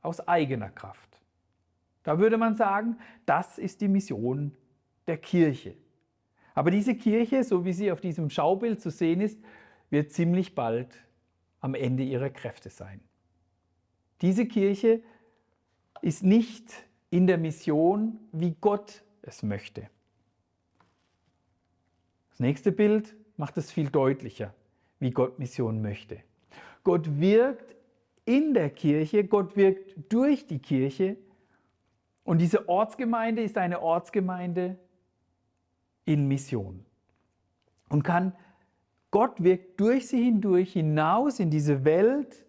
aus 0.00 0.26
eigener 0.26 0.70
Kraft. 0.70 1.20
Da 2.04 2.18
würde 2.18 2.38
man 2.38 2.54
sagen, 2.54 2.96
das 3.26 3.58
ist 3.58 3.82
die 3.82 3.88
Mission 3.88 4.56
der 5.06 5.18
Kirche. 5.18 5.74
Aber 6.54 6.70
diese 6.70 6.94
Kirche, 6.94 7.44
so 7.44 7.64
wie 7.64 7.72
sie 7.72 7.90
auf 7.90 8.00
diesem 8.00 8.30
Schaubild 8.30 8.80
zu 8.80 8.90
sehen 8.90 9.20
ist, 9.20 9.38
wird 9.90 10.12
ziemlich 10.12 10.54
bald 10.54 10.98
am 11.60 11.74
Ende 11.74 12.02
ihrer 12.02 12.30
Kräfte 12.30 12.70
sein. 12.70 13.00
Diese 14.20 14.46
Kirche 14.46 15.02
ist 16.00 16.22
nicht 16.22 16.72
in 17.10 17.26
der 17.26 17.38
Mission, 17.38 18.18
wie 18.32 18.56
Gott 18.60 19.02
es 19.22 19.42
möchte. 19.42 19.88
Das 22.30 22.40
nächste 22.40 22.72
Bild 22.72 23.14
macht 23.36 23.56
es 23.56 23.70
viel 23.70 23.90
deutlicher, 23.90 24.54
wie 24.98 25.10
Gott 25.10 25.38
Mission 25.38 25.82
möchte. 25.82 26.20
Gott 26.84 27.20
wirkt 27.20 27.76
in 28.24 28.54
der 28.54 28.70
Kirche, 28.70 29.24
Gott 29.24 29.56
wirkt 29.56 29.94
durch 30.12 30.46
die 30.46 30.58
Kirche 30.58 31.16
und 32.24 32.38
diese 32.38 32.68
Ortsgemeinde 32.68 33.42
ist 33.42 33.58
eine 33.58 33.80
Ortsgemeinde 33.80 34.78
in 36.04 36.28
Mission 36.28 36.84
und 37.88 38.02
kann 38.02 38.34
Gott 39.10 39.42
wirkt 39.42 39.78
durch 39.78 40.08
sie 40.08 40.24
hindurch 40.24 40.72
hinaus 40.72 41.38
in 41.38 41.50
diese 41.50 41.84
Welt 41.84 42.46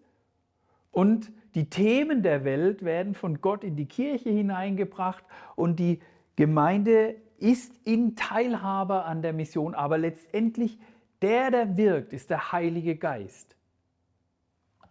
und 0.90 1.30
die 1.54 1.68
Themen 1.68 2.22
der 2.22 2.44
Welt 2.44 2.84
werden 2.84 3.14
von 3.14 3.40
Gott 3.40 3.62
in 3.62 3.76
die 3.76 3.86
Kirche 3.86 4.30
hineingebracht 4.30 5.24
und 5.54 5.78
die 5.78 6.00
Gemeinde 6.36 7.16
ist 7.38 7.74
in 7.84 8.16
Teilhaber 8.16 9.04
an 9.04 9.22
der 9.22 9.32
Mission, 9.32 9.74
aber 9.74 9.98
letztendlich 9.98 10.78
der, 11.22 11.50
der 11.50 11.76
wirkt, 11.76 12.12
ist 12.12 12.30
der 12.30 12.52
Heilige 12.52 12.96
Geist 12.96 13.56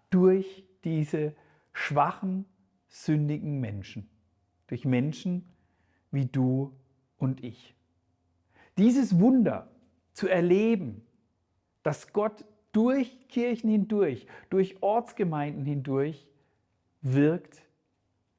durch 0.09 0.63
diese 0.83 1.35
schwachen, 1.73 2.45
sündigen 2.87 3.59
Menschen, 3.59 4.09
durch 4.67 4.85
Menschen 4.85 5.51
wie 6.11 6.25
du 6.25 6.71
und 7.17 7.43
ich. 7.43 7.75
Dieses 8.77 9.19
Wunder 9.19 9.69
zu 10.13 10.27
erleben, 10.27 11.05
dass 11.83 12.13
Gott 12.13 12.45
durch 12.71 13.27
Kirchen 13.27 13.69
hindurch, 13.69 14.25
durch 14.49 14.81
Ortsgemeinden 14.81 15.65
hindurch 15.65 16.27
wirkt, 17.01 17.61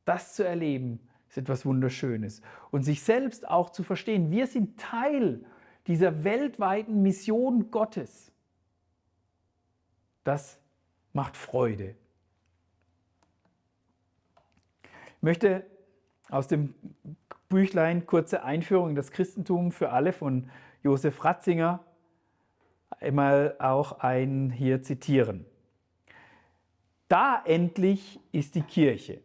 das 0.05 0.35
zu 0.35 0.45
erleben, 0.45 1.01
ist 1.29 1.39
etwas 1.39 1.65
Wunderschönes. 1.65 2.43
Und 2.71 2.83
sich 2.83 3.03
selbst 3.03 3.49
auch 3.49 3.71
zu 3.71 3.83
verstehen, 3.83 4.31
wir 4.31 4.47
sind 4.47 4.79
Teil 4.79 5.45
dieser 5.87 6.25
weltweiten 6.25 7.03
Mission 7.03 7.71
Gottes. 7.71 8.33
Das 10.25 10.59
macht 11.13 11.37
Freude. 11.37 11.95
Ich 15.17 15.23
möchte 15.23 15.67
aus 16.29 16.49
dem 16.49 16.75
Büchlein 17.55 18.05
Kurze 18.05 18.43
Einführung 18.43 18.91
in 18.91 18.95
das 18.97 19.13
Christentum 19.13 19.71
für 19.71 19.91
alle 19.91 20.13
von 20.13 20.51
Josef 20.83 21.25
Ratzinger 21.25 21.85
einmal 22.99 23.55
auch 23.61 24.01
ein 24.01 24.51
hier 24.51 24.83
zitieren. 24.83 25.47
Da 27.07 27.41
endlich 27.45 28.19
ist 28.33 28.57
die 28.57 28.63
Kirche, 28.63 29.21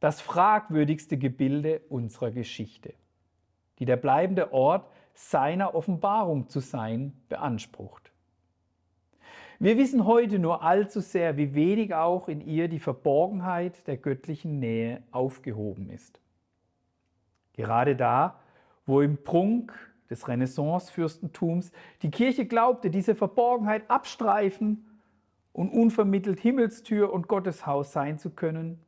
das 0.00 0.20
fragwürdigste 0.20 1.16
Gebilde 1.16 1.80
unserer 1.88 2.32
Geschichte, 2.32 2.94
die 3.78 3.84
der 3.84 3.98
bleibende 3.98 4.52
Ort 4.52 4.90
seiner 5.14 5.76
Offenbarung 5.76 6.48
zu 6.48 6.58
sein 6.58 7.12
beansprucht. 7.28 8.10
Wir 9.60 9.78
wissen 9.78 10.06
heute 10.06 10.40
nur 10.40 10.64
allzu 10.64 10.98
sehr, 11.00 11.36
wie 11.36 11.54
wenig 11.54 11.94
auch 11.94 12.26
in 12.26 12.40
ihr 12.40 12.66
die 12.66 12.80
Verborgenheit 12.80 13.86
der 13.86 13.96
göttlichen 13.96 14.58
Nähe 14.58 15.04
aufgehoben 15.12 15.88
ist. 15.90 16.20
Gerade 17.54 17.96
da, 17.96 18.38
wo 18.86 19.00
im 19.00 19.22
Prunk 19.22 19.72
des 20.10 20.28
Renaissance-Fürstentums 20.28 21.72
die 22.02 22.10
Kirche 22.10 22.46
glaubte, 22.46 22.90
diese 22.90 23.14
Verborgenheit 23.14 23.90
abstreifen 23.90 24.86
und 25.52 25.70
unvermittelt 25.70 26.40
Himmelstür 26.40 27.12
und 27.12 27.28
Gotteshaus 27.28 27.92
sein 27.92 28.18
zu 28.18 28.30
können, 28.30 28.80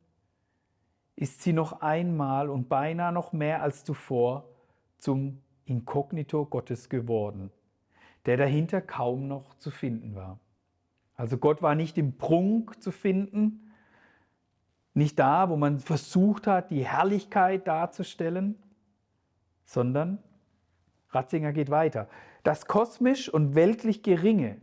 ist 1.15 1.41
sie 1.41 1.53
noch 1.53 1.81
einmal 1.81 2.49
und 2.49 2.69
beinahe 2.69 3.11
noch 3.11 3.33
mehr 3.33 3.63
als 3.63 3.83
zuvor 3.83 4.47
zum 4.99 5.41
Inkognito 5.65 6.45
Gottes 6.45 6.89
geworden, 6.89 7.51
der 8.25 8.37
dahinter 8.37 8.81
kaum 8.81 9.27
noch 9.27 9.55
zu 9.55 9.71
finden 9.71 10.15
war. 10.15 10.39
Also 11.15 11.37
Gott 11.37 11.63
war 11.63 11.73
nicht 11.73 11.97
im 11.97 12.17
Prunk 12.17 12.81
zu 12.81 12.91
finden, 12.91 13.66
nicht 14.97 15.19
da, 15.19 15.49
wo 15.49 15.55
man 15.55 15.79
versucht 15.79 16.47
hat, 16.47 16.71
die 16.71 16.85
Herrlichkeit 16.85 17.67
darzustellen, 17.67 18.57
sondern, 19.63 20.17
Ratzinger 21.09 21.53
geht 21.53 21.69
weiter, 21.69 22.07
das 22.43 22.65
kosmisch 22.65 23.29
und 23.29 23.53
weltlich 23.55 24.01
Geringe 24.01 24.57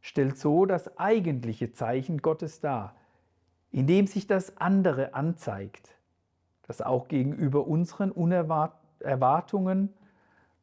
stellt 0.00 0.38
so 0.38 0.66
das 0.66 0.98
eigentliche 0.98 1.72
Zeichen 1.72 2.18
Gottes 2.18 2.60
dar, 2.60 2.94
indem 3.70 4.06
sich 4.06 4.26
das 4.26 4.58
andere 4.58 5.14
anzeigt, 5.14 5.96
das 6.66 6.82
auch 6.82 7.08
gegenüber 7.08 7.66
unseren 7.66 8.12
Erwartungen 9.00 9.94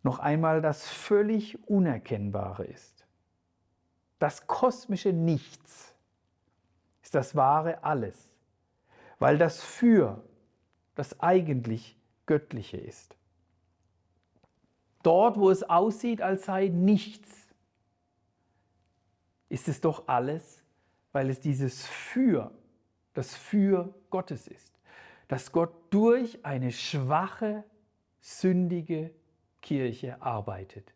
noch 0.03 0.19
einmal 0.19 0.61
das 0.61 0.87
völlig 0.87 1.67
Unerkennbare 1.67 2.65
ist. 2.65 3.07
Das 4.19 4.45
kosmische 4.45 5.13
Nichts 5.13 5.95
ist 7.01 7.15
das 7.15 7.35
wahre 7.35 7.83
Alles, 7.83 8.30
weil 9.21 9.37
das 9.37 9.61
Für 9.61 10.23
das 10.95 11.19
eigentlich 11.19 11.95
Göttliche 12.25 12.77
ist. 12.77 13.15
Dort, 15.03 15.37
wo 15.37 15.51
es 15.51 15.61
aussieht, 15.61 16.23
als 16.23 16.45
sei 16.45 16.69
nichts, 16.69 17.29
ist 19.47 19.67
es 19.67 19.79
doch 19.79 20.07
alles, 20.07 20.63
weil 21.11 21.29
es 21.29 21.39
dieses 21.39 21.85
Für, 21.85 22.51
das 23.13 23.35
Für 23.35 23.93
Gottes 24.09 24.47
ist. 24.47 24.79
Dass 25.27 25.51
Gott 25.51 25.71
durch 25.91 26.43
eine 26.43 26.71
schwache, 26.71 27.63
sündige 28.21 29.11
Kirche 29.61 30.19
arbeitet 30.19 30.95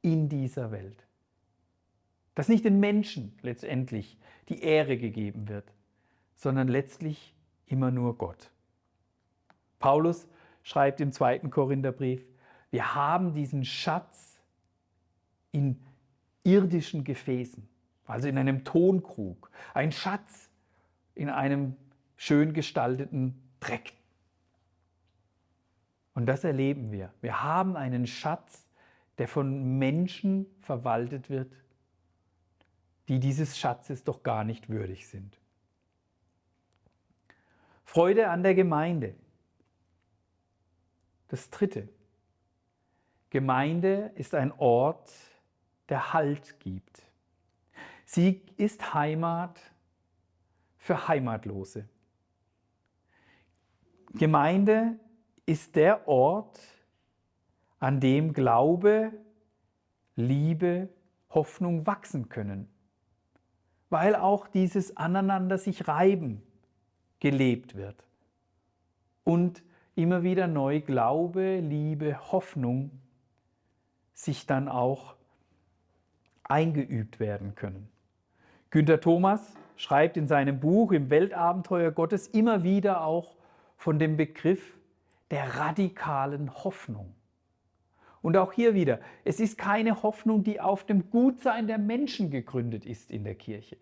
in 0.00 0.30
dieser 0.30 0.70
Welt. 0.70 1.06
Dass 2.34 2.48
nicht 2.48 2.64
den 2.64 2.80
Menschen 2.80 3.38
letztendlich 3.42 4.16
die 4.48 4.62
Ehre 4.62 4.96
gegeben 4.96 5.48
wird, 5.48 5.74
sondern 6.36 6.68
letztlich 6.68 7.35
immer 7.66 7.90
nur 7.90 8.16
Gott. 8.16 8.50
Paulus 9.78 10.26
schreibt 10.62 11.00
im 11.00 11.12
zweiten 11.12 11.50
Korintherbrief, 11.50 12.24
wir 12.70 12.94
haben 12.94 13.34
diesen 13.34 13.64
Schatz 13.64 14.40
in 15.52 15.80
irdischen 16.44 17.04
Gefäßen 17.04 17.68
also 18.06 18.28
in 18.28 18.38
einem 18.38 18.64
Tonkrug, 18.64 19.50
ein 19.74 19.92
Schatz 19.92 20.48
in 21.14 21.28
einem 21.28 21.76
schön 22.16 22.52
gestalteten 22.52 23.34
Dreck. 23.60 23.94
Und 26.14 26.26
das 26.26 26.44
erleben 26.44 26.92
wir. 26.92 27.12
Wir 27.20 27.42
haben 27.42 27.76
einen 27.76 28.06
Schatz, 28.06 28.66
der 29.18 29.28
von 29.28 29.78
Menschen 29.78 30.46
verwaltet 30.60 31.28
wird, 31.28 31.52
die 33.08 33.18
dieses 33.20 33.58
Schatzes 33.58 34.04
doch 34.04 34.22
gar 34.22 34.44
nicht 34.44 34.68
würdig 34.68 35.08
sind. 35.08 35.38
Freude 37.86 38.28
an 38.28 38.42
der 38.42 38.54
Gemeinde. 38.54 39.14
Das 41.28 41.48
Dritte. 41.50 41.88
Gemeinde 43.30 44.10
ist 44.16 44.34
ein 44.34 44.52
Ort, 44.58 45.10
der 45.88 46.12
Halt 46.12 46.60
gibt. 46.60 47.02
Sie 48.04 48.42
ist 48.56 48.92
Heimat 48.92 49.58
für 50.76 51.08
Heimatlose. 51.08 51.88
Gemeinde 54.14 54.98
ist 55.46 55.76
der 55.76 56.06
Ort, 56.08 56.60
an 57.78 58.00
dem 58.00 58.32
Glaube, 58.32 59.12
Liebe, 60.16 60.88
Hoffnung 61.30 61.86
wachsen 61.86 62.28
können, 62.28 62.68
weil 63.90 64.16
auch 64.16 64.48
dieses 64.48 64.96
Aneinander 64.96 65.56
sich 65.56 65.86
reiben 65.86 66.45
gelebt 67.20 67.76
wird 67.76 67.96
und 69.24 69.62
immer 69.94 70.22
wieder 70.22 70.46
neu 70.46 70.80
Glaube, 70.80 71.58
Liebe, 71.58 72.30
Hoffnung 72.32 72.90
sich 74.12 74.46
dann 74.46 74.68
auch 74.68 75.16
eingeübt 76.44 77.18
werden 77.18 77.54
können. 77.54 77.88
Günter 78.70 79.00
Thomas 79.00 79.54
schreibt 79.76 80.16
in 80.16 80.26
seinem 80.26 80.60
Buch 80.60 80.92
im 80.92 81.10
Weltabenteuer 81.10 81.90
Gottes 81.90 82.28
immer 82.28 82.62
wieder 82.62 83.02
auch 83.04 83.36
von 83.76 83.98
dem 83.98 84.16
Begriff 84.16 84.76
der 85.30 85.56
radikalen 85.56 86.52
Hoffnung. 86.64 87.14
Und 88.22 88.36
auch 88.36 88.52
hier 88.52 88.74
wieder, 88.74 89.00
es 89.24 89.38
ist 89.38 89.58
keine 89.58 90.02
Hoffnung, 90.02 90.42
die 90.42 90.60
auf 90.60 90.84
dem 90.84 91.10
Gutsein 91.10 91.66
der 91.66 91.78
Menschen 91.78 92.30
gegründet 92.30 92.84
ist 92.84 93.10
in 93.10 93.24
der 93.24 93.34
Kirche. 93.34 93.76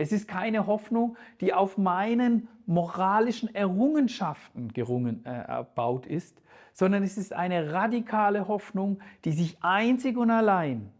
Es 0.00 0.12
ist 0.12 0.26
keine 0.26 0.66
Hoffnung, 0.66 1.18
die 1.42 1.52
auf 1.52 1.76
meinen 1.76 2.48
moralischen 2.64 3.54
Errungenschaften 3.54 4.72
gerungen, 4.72 5.26
äh, 5.26 5.28
erbaut 5.28 6.06
ist, 6.06 6.40
sondern 6.72 7.02
es 7.02 7.18
ist 7.18 7.34
eine 7.34 7.74
radikale 7.74 8.48
Hoffnung, 8.48 9.02
die 9.26 9.32
sich 9.32 9.58
einzig 9.62 10.16
und 10.16 10.30
allein 10.30 10.90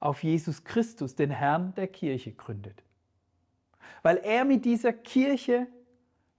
auf 0.00 0.24
Jesus 0.24 0.64
Christus, 0.64 1.14
den 1.14 1.30
Herrn 1.30 1.72
der 1.76 1.86
Kirche, 1.86 2.32
gründet. 2.32 2.82
Weil 4.02 4.16
er 4.16 4.44
mit 4.44 4.64
dieser 4.64 4.92
Kirche, 4.92 5.68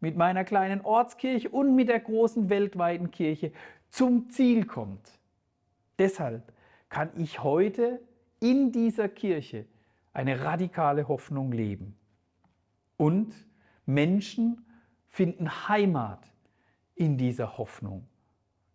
mit 0.01 0.17
meiner 0.17 0.43
kleinen 0.43 0.81
Ortskirche 0.81 1.47
und 1.47 1.73
mit 1.73 1.87
der 1.87 2.01
großen 2.01 2.49
weltweiten 2.49 3.11
Kirche 3.11 3.53
zum 3.89 4.29
Ziel 4.29 4.65
kommt. 4.65 5.09
Deshalb 5.97 6.51
kann 6.89 7.11
ich 7.15 7.41
heute 7.41 8.01
in 8.41 8.73
dieser 8.73 9.07
Kirche 9.07 9.67
eine 10.13 10.43
radikale 10.43 11.07
Hoffnung 11.07 11.51
leben. 11.51 11.95
Und 12.97 13.33
Menschen 13.85 14.65
finden 15.07 15.67
Heimat 15.67 16.31
in 16.95 17.17
dieser 17.17 17.57
Hoffnung, 17.57 18.07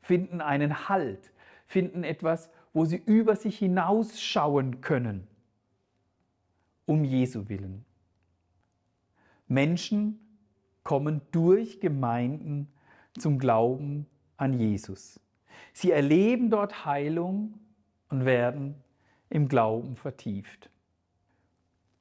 finden 0.01 0.41
einen 0.41 0.89
Halt, 0.89 1.33
finden 1.67 2.05
etwas, 2.05 2.51
wo 2.73 2.85
sie 2.85 2.97
über 2.97 3.37
sich 3.37 3.59
hinausschauen 3.59 4.81
können, 4.81 5.27
um 6.85 7.05
Jesu 7.05 7.49
willen. 7.49 7.85
Menschen 9.49 10.21
kommen 10.83 11.23
durch 11.31 11.81
Gemeinden 11.81 12.69
zum 13.19 13.39
Glauben 13.39 14.07
an 14.37 14.53
Jesus. 14.53 15.21
Sie 15.73 15.91
erleben 15.91 16.51
dort 16.51 16.85
Heilung 16.85 17.55
und 18.09 18.25
werden 18.25 18.75
im 19.31 19.49
Glauben 19.49 19.97
vertieft. 19.97 20.71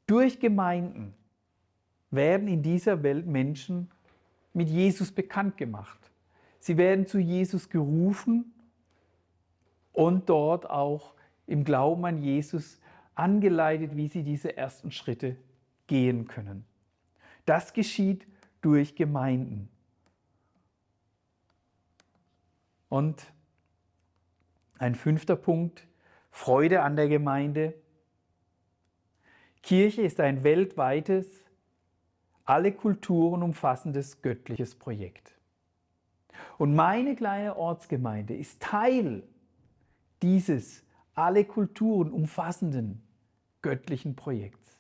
Durch 0.08 0.40
Gemeinden 0.40 1.14
werden 2.12 2.48
in 2.48 2.62
dieser 2.62 3.04
Welt 3.04 3.26
Menschen 3.26 3.90
mit 4.54 4.70
Jesus 4.70 5.12
bekannt 5.12 5.58
gemacht. 5.58 6.12
Sie 6.60 6.78
werden 6.78 7.08
zu 7.08 7.20
Jesus 7.20 7.70
gerufen 7.70 8.54
und 9.94 10.30
dort 10.30 10.70
auch 10.70 11.14
im 11.48 11.64
Glauben 11.64 12.06
an 12.06 12.22
Jesus 12.22 12.80
angeleitet, 13.16 13.96
wie 13.96 14.08
sie 14.08 14.24
diese 14.24 14.56
ersten 14.56 14.92
Schritte 14.92 15.38
gehen 15.88 16.28
können. 16.28 16.66
Das 17.46 17.74
geschieht 17.74 18.28
durch 18.62 18.96
Gemeinden. 18.96 19.70
Und 22.90 23.32
ein 24.78 24.96
fünfter 24.96 25.36
Punkt, 25.36 25.88
Freude 26.32 26.82
an 26.82 26.96
der 26.96 27.08
Gemeinde. 27.08 27.74
Kirche 29.66 30.04
ist 30.04 30.20
ein 30.20 30.44
weltweites, 30.44 31.44
alle 32.44 32.72
Kulturen 32.72 33.42
umfassendes 33.42 34.22
göttliches 34.22 34.76
Projekt. 34.76 35.40
Und 36.60 36.76
meine 36.76 37.16
kleine 37.16 37.58
Ortsgemeinde 37.58 38.36
ist 38.36 38.62
Teil 38.62 39.24
dieses 40.22 40.84
alle 41.16 41.46
Kulturen 41.46 42.12
umfassenden 42.12 43.02
göttlichen 43.64 44.16
Projekts. 44.16 44.80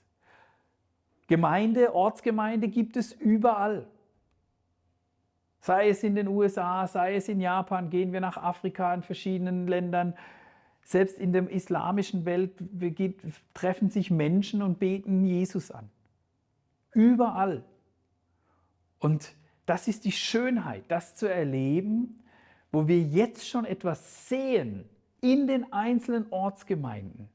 Gemeinde, 1.26 1.96
Ortsgemeinde 1.96 2.68
gibt 2.68 2.96
es 2.96 3.12
überall. 3.12 3.88
Sei 5.62 5.90
es 5.90 6.04
in 6.04 6.14
den 6.14 6.28
USA, 6.28 6.86
sei 6.86 7.16
es 7.16 7.28
in 7.28 7.42
Japan, 7.42 7.90
gehen 7.90 8.14
wir 8.14 8.22
nach 8.22 8.38
Afrika, 8.38 8.94
in 8.94 9.02
verschiedenen 9.02 9.66
Ländern, 9.66 10.14
selbst 10.86 11.18
in 11.18 11.34
der 11.34 11.50
islamischen 11.50 12.26
Welt 12.26 12.54
treffen 13.56 13.90
sich 13.90 14.12
Menschen 14.12 14.62
und 14.62 14.80
beten 14.80 15.26
Jesus 15.26 15.72
an. 15.72 15.90
Überall. 16.94 17.66
Und 19.00 19.36
das 19.66 19.88
ist 19.88 20.06
die 20.06 20.12
Schönheit, 20.12 20.84
das 20.88 21.16
zu 21.16 21.28
erleben, 21.28 22.24
wo 22.72 22.88
wir 22.88 23.02
jetzt 23.02 23.50
schon 23.50 23.66
etwas 23.66 24.30
sehen 24.30 24.88
in 25.22 25.48
den 25.48 25.74
einzelnen 25.74 26.28
Ortsgemeinden. 26.32 27.30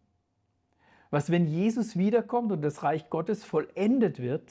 Was, 1.11 1.31
wenn 1.31 1.49
Jesus 1.49 1.97
wiederkommt 1.97 2.53
und 2.53 2.63
das 2.63 2.85
Reich 2.85 3.11
Gottes 3.11 3.43
vollendet 3.43 4.21
wird, 4.21 4.49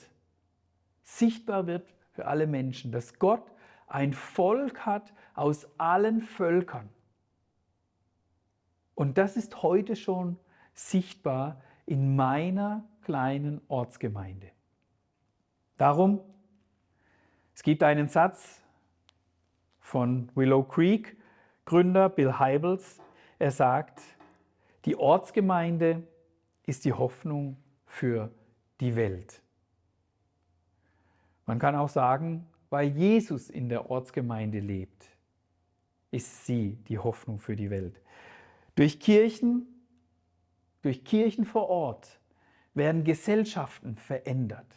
sichtbar 1.03 1.67
wird 1.67 1.88
für 2.12 2.27
alle 2.27 2.47
Menschen, 2.47 2.91
dass 2.91 3.17
Gott 3.17 3.49
ein 3.88 4.12
Volk 4.13 4.85
hat 4.85 5.13
aus 5.35 5.67
allen 5.77 6.21
Völkern. 6.21 6.89
Und 8.99 9.17
das 9.17 9.38
ist 9.38 9.63
heute 9.63 9.95
schon 9.95 10.35
sichtbar 10.73 11.62
in 11.85 12.17
meiner 12.17 12.83
kleinen 13.03 13.62
Ortsgemeinde. 13.69 14.51
Darum, 15.77 16.19
es 17.55 17.63
gibt 17.63 17.81
einen 17.81 18.09
Satz 18.09 18.62
von 19.79 20.29
Willow 20.35 20.63
Creek 20.63 21.15
Gründer 21.63 22.09
Bill 22.09 22.39
Heibels. 22.39 22.99
Er 23.39 23.51
sagt, 23.51 24.01
die 24.83 24.97
Ortsgemeinde 24.97 26.05
ist 26.65 26.83
die 26.83 26.91
Hoffnung 26.91 27.55
für 27.85 28.29
die 28.81 28.97
Welt. 28.97 29.41
Man 31.45 31.57
kann 31.57 31.73
auch 31.77 31.88
sagen, 31.88 32.45
weil 32.69 32.89
Jesus 32.89 33.49
in 33.49 33.69
der 33.69 33.89
Ortsgemeinde 33.89 34.59
lebt, 34.59 35.05
ist 36.12 36.45
sie 36.45 36.75
die 36.89 36.97
Hoffnung 36.97 37.39
für 37.39 37.55
die 37.55 37.69
Welt. 37.69 38.01
Durch 38.80 38.98
Kirchen, 39.02 39.68
durch 40.84 41.04
Kirchen 41.04 41.44
vor 41.44 41.68
Ort 41.68 42.18
werden 42.74 43.04
Gesellschaften 43.04 43.98
verändert, 43.98 44.74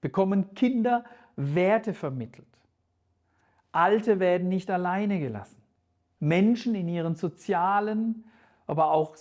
bekommen 0.00 0.54
Kinder 0.54 1.04
Werte 1.34 1.94
vermittelt. 1.94 2.46
Alte 3.72 4.20
werden 4.20 4.48
nicht 4.48 4.70
alleine 4.70 5.18
gelassen. 5.18 5.60
Menschen 6.20 6.76
in 6.76 6.86
ihren 6.86 7.16
sozialen, 7.16 8.24
aber 8.68 8.92
auch 8.92 9.16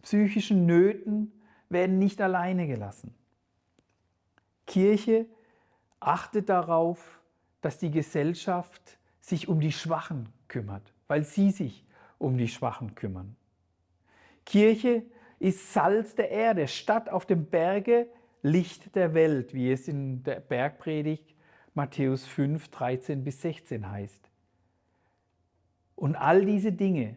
psychischen 0.00 0.64
Nöten 0.64 1.30
werden 1.68 1.98
nicht 1.98 2.22
alleine 2.22 2.66
gelassen. 2.66 3.14
Kirche 4.66 5.26
achtet 6.00 6.48
darauf, 6.48 7.20
dass 7.60 7.76
die 7.76 7.90
Gesellschaft 7.90 8.98
sich 9.20 9.48
um 9.48 9.60
die 9.60 9.72
Schwachen 9.72 10.30
kümmert, 10.48 10.94
weil 11.08 11.24
sie 11.24 11.50
sich 11.50 11.84
um 12.18 12.36
die 12.36 12.48
Schwachen 12.48 12.94
kümmern. 12.94 13.36
Kirche 14.44 15.04
ist 15.38 15.72
Salz 15.72 16.14
der 16.14 16.30
Erde, 16.30 16.68
Stadt 16.68 17.08
auf 17.08 17.26
dem 17.26 17.46
Berge, 17.46 18.08
Licht 18.42 18.94
der 18.94 19.14
Welt, 19.14 19.54
wie 19.54 19.70
es 19.70 19.88
in 19.88 20.22
der 20.22 20.40
Bergpredigt 20.40 21.34
Matthäus 21.74 22.26
5, 22.26 22.68
13 22.68 23.24
bis 23.24 23.42
16 23.42 23.88
heißt. 23.88 24.30
Und 25.94 26.16
all 26.16 26.44
diese 26.44 26.72
Dinge 26.72 27.16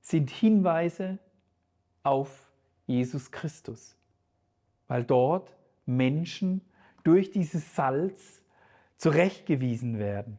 sind 0.00 0.30
Hinweise 0.30 1.18
auf 2.02 2.50
Jesus 2.86 3.30
Christus, 3.30 3.96
weil 4.88 5.04
dort 5.04 5.56
Menschen 5.86 6.62
durch 7.04 7.30
dieses 7.30 7.74
Salz 7.74 8.42
zurechtgewiesen 8.96 9.98
werden, 9.98 10.38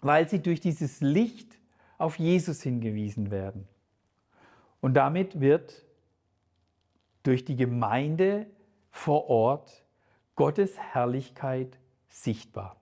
weil 0.00 0.28
sie 0.28 0.40
durch 0.40 0.60
dieses 0.60 1.00
Licht 1.00 1.58
auf 1.98 2.18
Jesus 2.18 2.62
hingewiesen 2.62 3.30
werden. 3.30 3.68
Und 4.80 4.94
damit 4.94 5.40
wird 5.40 5.84
durch 7.22 7.44
die 7.44 7.56
Gemeinde 7.56 8.46
vor 8.90 9.28
Ort 9.28 9.84
Gottes 10.36 10.78
Herrlichkeit 10.78 11.78
sichtbar. 12.08 12.76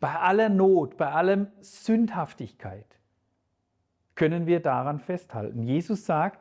Bei 0.00 0.18
aller 0.18 0.48
Not, 0.48 0.96
bei 0.96 1.10
aller 1.10 1.46
Sündhaftigkeit 1.60 2.98
können 4.14 4.46
wir 4.46 4.60
daran 4.60 4.98
festhalten. 4.98 5.62
Jesus 5.62 6.04
sagt 6.04 6.40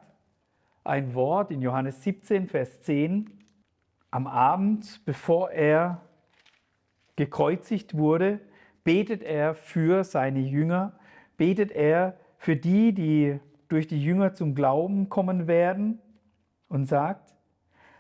ein 0.84 1.14
Wort 1.14 1.52
in 1.52 1.62
Johannes 1.62 2.04
17, 2.04 2.48
Vers 2.48 2.82
10, 2.82 3.30
am 4.12 4.28
Abend, 4.28 5.02
bevor 5.06 5.52
er 5.52 6.02
gekreuzigt 7.16 7.96
wurde, 7.96 8.40
betet 8.84 9.24
er 9.24 9.56
für 9.56 10.04
seine 10.04 10.40
Jünger 10.40 11.00
betet 11.38 11.72
er 11.72 12.18
für 12.38 12.56
die, 12.56 12.94
die 12.94 13.40
durch 13.68 13.88
die 13.88 14.04
Jünger 14.04 14.34
zum 14.34 14.56
Glauben 14.56 15.10
kommen 15.10 15.48
werden 15.48 16.00
und 16.68 16.86
sagt, 16.86 17.34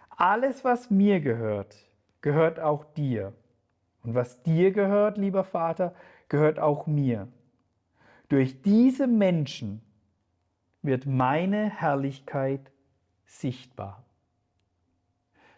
alles, 0.09 0.63
was 0.63 0.89
mir 0.89 1.19
gehört, 1.19 1.75
gehört 2.21 2.59
auch 2.59 2.85
dir. 2.85 3.33
Und 4.03 4.15
was 4.15 4.43
dir 4.43 4.71
gehört, 4.71 5.17
lieber 5.17 5.43
Vater, 5.43 5.93
gehört 6.29 6.59
auch 6.59 6.87
mir. 6.87 7.27
Durch 8.29 8.61
diese 8.61 9.07
Menschen 9.07 9.81
wird 10.81 11.05
meine 11.05 11.69
Herrlichkeit 11.69 12.71
sichtbar. 13.25 14.03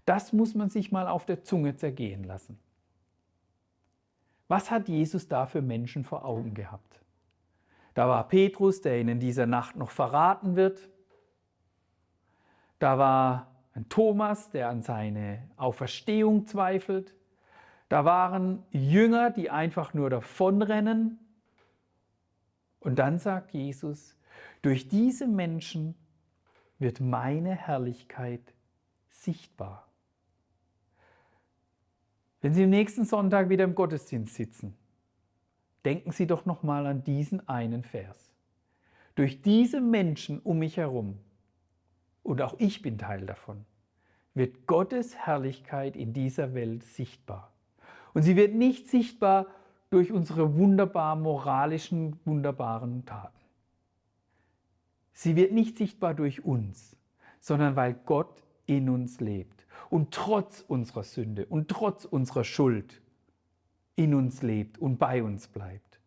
Das 0.06 0.34
muss 0.34 0.54
man 0.54 0.70
sich 0.70 0.92
mal 0.92 1.08
auf 1.08 1.26
der 1.26 1.44
Zunge 1.44 1.76
zergehen 1.76 2.24
lassen. 2.24 2.60
Was 4.48 4.70
hat 4.70 4.88
Jesus 4.88 5.28
da 5.28 5.48
für 5.48 5.62
Menschen 5.62 6.04
vor 6.04 6.24
Augen 6.24 6.54
gehabt? 6.54 7.02
Da 7.96 8.10
war 8.10 8.28
Petrus, 8.28 8.82
der 8.82 9.00
ihn 9.00 9.08
in 9.08 9.20
dieser 9.20 9.48
Nacht 9.48 9.78
noch 9.78 9.90
verraten 9.90 10.56
wird. 10.56 10.90
Da 12.78 13.00
war 13.00 13.56
ein 13.74 13.88
Thomas, 13.88 14.50
der 14.50 14.70
an 14.70 14.82
seine 14.82 15.50
Auferstehung 15.56 16.46
zweifelt. 16.46 17.16
Da 17.88 18.04
waren 18.04 18.64
Jünger, 18.70 19.32
die 19.32 19.50
einfach 19.50 19.94
nur 19.94 20.10
davonrennen. 20.10 21.20
Und 22.82 23.00
dann 23.00 23.18
sagt 23.18 23.54
Jesus, 23.54 24.18
durch 24.62 24.90
diese 24.90 25.26
Menschen 25.26 25.96
wird 26.78 27.00
meine 27.00 27.56
Herrlichkeit 27.56 28.54
sichtbar. 29.10 29.88
Wenn 32.42 32.54
Sie 32.54 32.66
am 32.66 32.70
nächsten 32.72 33.06
Sonntag 33.06 33.48
wieder 33.48 33.64
im 33.64 33.74
Gottesdienst 33.74 34.36
sitzen, 34.36 34.78
denken 35.86 36.12
Sie 36.12 36.28
doch 36.28 36.46
noch 36.46 36.64
mal 36.64 36.86
an 36.88 37.04
diesen 37.04 37.48
einen 37.48 37.84
Vers. 37.84 38.34
Durch 39.16 39.42
diese 39.42 39.80
Menschen 39.80 40.40
um 40.40 40.60
mich 40.60 40.78
herum, 40.78 41.20
und 42.24 42.42
auch 42.42 42.56
ich 42.58 42.82
bin 42.82 42.98
Teil 42.98 43.26
davon, 43.26 43.66
wird 44.34 44.68
Gottes 44.68 45.16
Herrlichkeit 45.16 45.96
in 45.96 46.12
dieser 46.12 46.54
Welt 46.54 46.84
sichtbar. 46.84 47.54
Und 48.14 48.24
sie 48.24 48.36
wird 48.36 48.54
nicht 48.54 48.90
sichtbar 48.90 49.48
durch 49.90 50.12
unsere 50.12 50.58
wunderbar 50.58 51.16
moralischen, 51.16 52.20
wunderbaren 52.26 53.06
Taten. 53.06 53.34
Sie 55.14 55.36
wird 55.38 55.54
nicht 55.54 55.78
sichtbar 55.78 56.14
durch 56.14 56.44
uns, 56.44 56.98
sondern 57.40 57.76
weil 57.76 57.94
Gott 57.94 58.44
in 58.66 58.90
uns 58.90 59.22
lebt 59.22 59.66
und 59.90 60.14
trotz 60.14 60.66
unserer 60.68 61.04
Sünde 61.04 61.46
und 61.46 61.70
trotz 61.70 62.04
unserer 62.04 62.44
Schuld 62.44 63.02
in 63.96 64.14
uns 64.14 64.42
lebt 64.42 64.78
und 64.78 64.98
bei 64.98 65.24
uns 65.24 65.48
bleibt. 65.48 66.00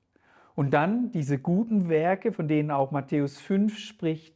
Und 0.55 0.71
dann 0.71 1.13
diese 1.13 1.39
guten 1.39 1.89
Werke, 1.89 2.33
von 2.33 2.49
denen 2.49 2.71
auch 2.71 2.91
Matthäus 2.91 3.41
5 3.41 3.79
spricht, 3.79 4.35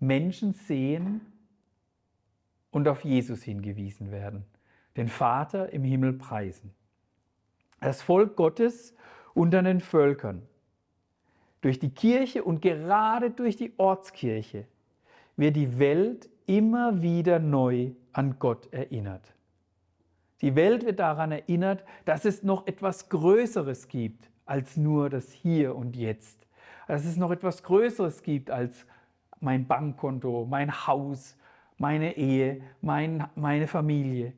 Menschen 0.00 0.52
sehen 0.52 1.20
und 2.70 2.88
auf 2.88 3.04
Jesus 3.04 3.42
hingewiesen 3.42 4.10
werden, 4.10 4.44
den 4.96 5.08
Vater 5.08 5.72
im 5.72 5.84
Himmel 5.84 6.12
preisen. 6.14 6.74
Das 7.80 8.02
Volk 8.02 8.36
Gottes 8.36 8.94
unter 9.32 9.62
den 9.62 9.80
Völkern, 9.80 10.42
durch 11.60 11.78
die 11.78 11.90
Kirche 11.90 12.44
und 12.44 12.62
gerade 12.62 13.30
durch 13.30 13.56
die 13.56 13.72
Ortskirche 13.76 14.66
wird 15.36 15.56
die 15.56 15.78
Welt 15.78 16.28
immer 16.46 17.02
wieder 17.02 17.38
neu 17.38 17.92
an 18.12 18.38
Gott 18.38 18.72
erinnert. 18.72 19.35
Die 20.42 20.54
Welt 20.54 20.84
wird 20.84 20.98
daran 20.98 21.32
erinnert, 21.32 21.84
dass 22.04 22.24
es 22.24 22.42
noch 22.42 22.66
etwas 22.66 23.08
Größeres 23.08 23.88
gibt 23.88 24.30
als 24.44 24.76
nur 24.76 25.10
das 25.10 25.32
Hier 25.32 25.74
und 25.74 25.96
Jetzt. 25.96 26.46
Dass 26.86 27.04
es 27.04 27.16
noch 27.16 27.30
etwas 27.30 27.62
Größeres 27.62 28.22
gibt 28.22 28.50
als 28.50 28.86
mein 29.40 29.66
Bankkonto, 29.66 30.46
mein 30.48 30.86
Haus, 30.86 31.36
meine 31.78 32.16
Ehe, 32.16 32.62
mein, 32.80 33.28
meine 33.34 33.66
Familie. 33.66 34.32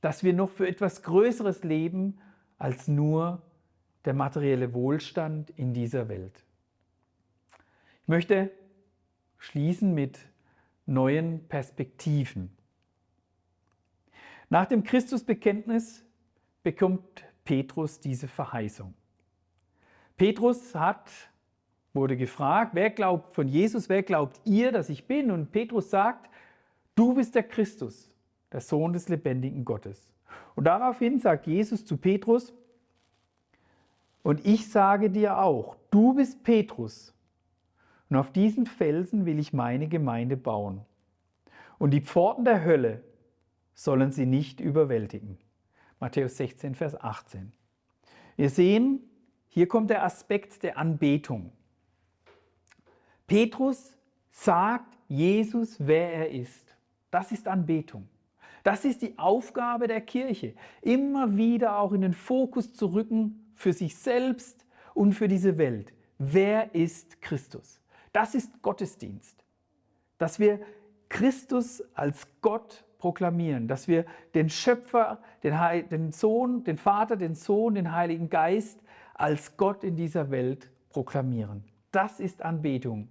Dass 0.00 0.22
wir 0.22 0.32
noch 0.32 0.50
für 0.50 0.68
etwas 0.68 1.02
Größeres 1.02 1.64
leben 1.64 2.18
als 2.58 2.88
nur 2.88 3.42
der 4.04 4.14
materielle 4.14 4.72
Wohlstand 4.72 5.50
in 5.50 5.74
dieser 5.74 6.08
Welt. 6.08 6.44
Ich 8.02 8.08
möchte 8.08 8.50
schließen 9.38 9.94
mit 9.94 10.18
neuen 10.86 11.46
Perspektiven. 11.48 12.56
Nach 14.50 14.66
dem 14.66 14.82
Christusbekenntnis 14.82 16.04
bekommt 16.64 17.24
Petrus 17.44 18.00
diese 18.00 18.26
Verheißung. 18.26 18.92
Petrus 20.16 20.74
hat, 20.74 21.08
wurde 21.94 22.16
gefragt, 22.16 22.72
wer 22.74 22.90
glaubt 22.90 23.32
von 23.32 23.48
Jesus, 23.48 23.88
wer 23.88 24.02
glaubt 24.02 24.40
ihr, 24.44 24.72
dass 24.72 24.88
ich 24.88 25.06
bin? 25.06 25.30
Und 25.30 25.52
Petrus 25.52 25.88
sagt, 25.88 26.28
du 26.96 27.14
bist 27.14 27.36
der 27.36 27.44
Christus, 27.44 28.12
der 28.52 28.60
Sohn 28.60 28.92
des 28.92 29.08
lebendigen 29.08 29.64
Gottes. 29.64 30.12
Und 30.56 30.64
daraufhin 30.64 31.20
sagt 31.20 31.46
Jesus 31.46 31.84
zu 31.84 31.96
Petrus, 31.96 32.52
und 34.22 34.44
ich 34.44 34.68
sage 34.68 35.10
dir 35.10 35.38
auch, 35.38 35.76
du 35.90 36.14
bist 36.14 36.42
Petrus, 36.42 37.14
und 38.10 38.16
auf 38.16 38.32
diesen 38.32 38.66
Felsen 38.66 39.24
will 39.24 39.38
ich 39.38 39.52
meine 39.52 39.86
Gemeinde 39.86 40.36
bauen. 40.36 40.80
Und 41.78 41.92
die 41.92 42.00
Pforten 42.00 42.44
der 42.44 42.64
Hölle 42.64 43.02
sollen 43.82 44.12
sie 44.12 44.26
nicht 44.26 44.60
überwältigen. 44.60 45.38
Matthäus 46.00 46.36
16, 46.36 46.74
Vers 46.74 47.00
18. 47.00 47.50
Wir 48.36 48.50
sehen, 48.50 49.00
hier 49.48 49.68
kommt 49.68 49.88
der 49.88 50.04
Aspekt 50.04 50.62
der 50.62 50.76
Anbetung. 50.76 51.50
Petrus 53.26 53.96
sagt 54.30 54.98
Jesus, 55.08 55.76
wer 55.78 56.12
er 56.12 56.30
ist. 56.30 56.76
Das 57.10 57.32
ist 57.32 57.48
Anbetung. 57.48 58.06
Das 58.64 58.84
ist 58.84 59.00
die 59.00 59.18
Aufgabe 59.18 59.88
der 59.88 60.02
Kirche, 60.02 60.54
immer 60.82 61.38
wieder 61.38 61.78
auch 61.78 61.92
in 61.92 62.02
den 62.02 62.12
Fokus 62.12 62.74
zu 62.74 62.88
rücken 62.88 63.50
für 63.54 63.72
sich 63.72 63.96
selbst 63.96 64.66
und 64.92 65.14
für 65.14 65.26
diese 65.26 65.56
Welt. 65.56 65.94
Wer 66.18 66.74
ist 66.74 67.22
Christus? 67.22 67.80
Das 68.12 68.34
ist 68.34 68.60
Gottesdienst. 68.60 69.42
Dass 70.18 70.38
wir 70.38 70.60
Christus 71.08 71.82
als 71.94 72.26
Gott 72.42 72.84
proklamieren, 73.00 73.66
dass 73.66 73.88
wir 73.88 74.04
den 74.34 74.48
Schöpfer, 74.48 75.18
den, 75.42 75.58
Heil, 75.58 75.82
den 75.82 76.12
Sohn, 76.12 76.62
den 76.62 76.76
Vater, 76.76 77.16
den 77.16 77.34
Sohn, 77.34 77.74
den 77.74 77.92
Heiligen 77.92 78.30
Geist 78.30 78.80
als 79.14 79.56
Gott 79.56 79.82
in 79.82 79.96
dieser 79.96 80.30
Welt 80.30 80.70
proklamieren. 80.90 81.64
Das 81.90 82.20
ist 82.20 82.42
Anbetung. 82.42 83.08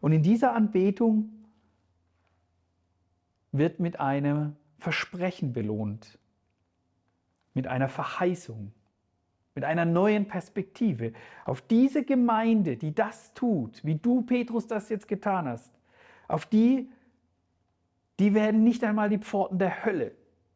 Und 0.00 0.12
in 0.12 0.22
dieser 0.22 0.54
Anbetung 0.54 1.30
wird 3.52 3.78
mit 3.80 4.00
einem 4.00 4.56
Versprechen 4.78 5.52
belohnt, 5.52 6.18
mit 7.54 7.66
einer 7.66 7.88
Verheißung, 7.88 8.72
mit 9.54 9.64
einer 9.64 9.84
neuen 9.84 10.26
Perspektive. 10.26 11.12
Auf 11.44 11.60
diese 11.60 12.04
Gemeinde, 12.04 12.76
die 12.76 12.94
das 12.94 13.34
tut, 13.34 13.84
wie 13.84 13.96
du, 13.96 14.22
Petrus, 14.22 14.66
das 14.66 14.88
jetzt 14.88 15.06
getan 15.06 15.46
hast, 15.46 15.70
auf 16.28 16.46
die 16.46 16.90
die 18.22 18.34
werden 18.34 18.62
nicht 18.62 18.84
einmal 18.84 19.08
die 19.08 19.18
Pforten 19.18 19.58
der 19.58 19.84
Hölle 19.84 20.12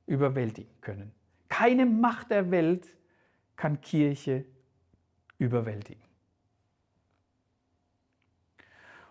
überwältigen 0.07 0.71
können. 0.83 1.11
Keine 1.49 1.85
Macht 1.85 2.31
der 2.31 2.53
Welt 2.53 2.87
kann 3.57 3.81
Kirche 3.81 4.45
überwältigen. 5.39 6.01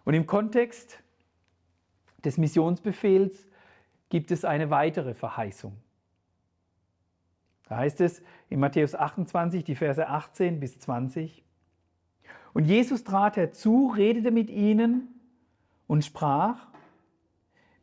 Und 0.05 0.13
im 0.13 0.25
Kontext 0.25 1.03
des 2.23 2.37
Missionsbefehls 2.37 3.45
gibt 4.07 4.31
es 4.31 4.45
eine 4.45 4.69
weitere 4.69 5.15
Verheißung. 5.15 5.75
Da 7.67 7.75
heißt 7.75 7.99
es 7.99 8.21
in 8.47 8.61
Matthäus 8.61 8.95
28, 8.95 9.65
die 9.65 9.75
Verse 9.75 10.07
18 10.07 10.61
bis 10.61 10.79
20. 10.79 11.43
Und 12.53 12.63
Jesus 12.63 13.03
trat 13.03 13.35
herzu, 13.35 13.91
redete 13.93 14.31
mit 14.31 14.49
ihnen 14.49 15.09
und 15.87 16.05
sprach, 16.05 16.69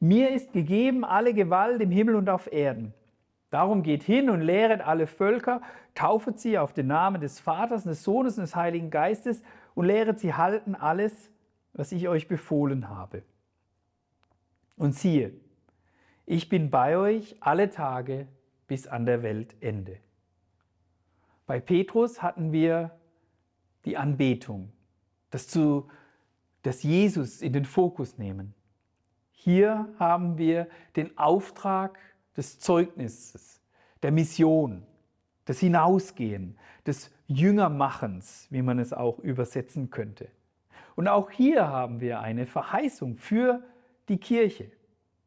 mir 0.03 0.31
ist 0.31 0.53
gegeben 0.53 1.05
alle 1.05 1.33
Gewalt 1.33 1.81
im 1.81 1.93
Himmel 1.93 2.17
und 2.17 2.29
auf 2.29 2.53
Erden. 2.53 2.93
Darum 3.51 3.85
geht 3.85 4.03
hin 4.03 4.31
und 4.31 4.41
lehret 4.41 4.81
alle 4.81 5.07
Völker, 5.07 5.63
taufet 5.95 6.41
sie 6.41 6.59
auf 6.59 6.73
den 6.73 6.89
Namen 6.89 7.21
des 7.21 7.39
Vaters, 7.39 7.85
des 7.85 8.03
Sohnes 8.03 8.37
und 8.37 8.43
des 8.43 8.57
Heiligen 8.57 8.91
Geistes 8.91 9.43
und 9.77 9.87
lehret 9.87 10.19
sie 10.19 10.35
halten 10.35 10.75
alles, 10.75 11.31
was 11.73 11.93
ich 11.93 12.09
euch 12.09 12.27
befohlen 12.27 12.89
habe. 12.89 13.23
Und 14.77 14.97
siehe, 14.97 15.35
ich 16.27 16.49
bin 16.49 16.71
bei 16.71 16.97
euch 16.97 17.37
alle 17.39 17.71
Tage 17.71 18.27
bis 18.67 18.89
an 18.89 19.07
der 19.07 19.23
Weltende. 19.23 19.99
Bei 21.47 21.61
Petrus 21.61 22.23
hatten 22.23 22.51
wir 22.51 22.91
die 23.85 23.97
Anbetung, 23.97 24.73
das, 25.31 25.47
zu, 25.47 25.89
das 26.63 26.83
Jesus 26.83 27.41
in 27.41 27.53
den 27.53 27.67
Fokus 27.67 28.19
nehmen. 28.19 28.55
Hier 29.45 29.89
haben 29.99 30.39
wir 30.39 30.69
den 30.95 31.19
Auftrag 31.19 31.99
des 32.37 32.61
Zeugnisses, 32.61 33.61
der 34.01 34.13
Mission, 34.13 34.87
des 35.49 35.59
Hinausgehen, 35.59 36.57
des 36.87 37.11
Jüngermachens, 37.27 38.47
wie 38.51 38.63
man 38.63 38.79
es 38.79 38.93
auch 38.93 39.19
übersetzen 39.19 39.91
könnte. 39.91 40.29
Und 40.95 41.09
auch 41.09 41.29
hier 41.33 41.67
haben 41.67 42.01
wir 42.01 42.21
eine 42.21 42.47
Verheißung 42.47 43.17
für 43.17 43.65
die 44.09 44.19
Kirche, 44.19 44.71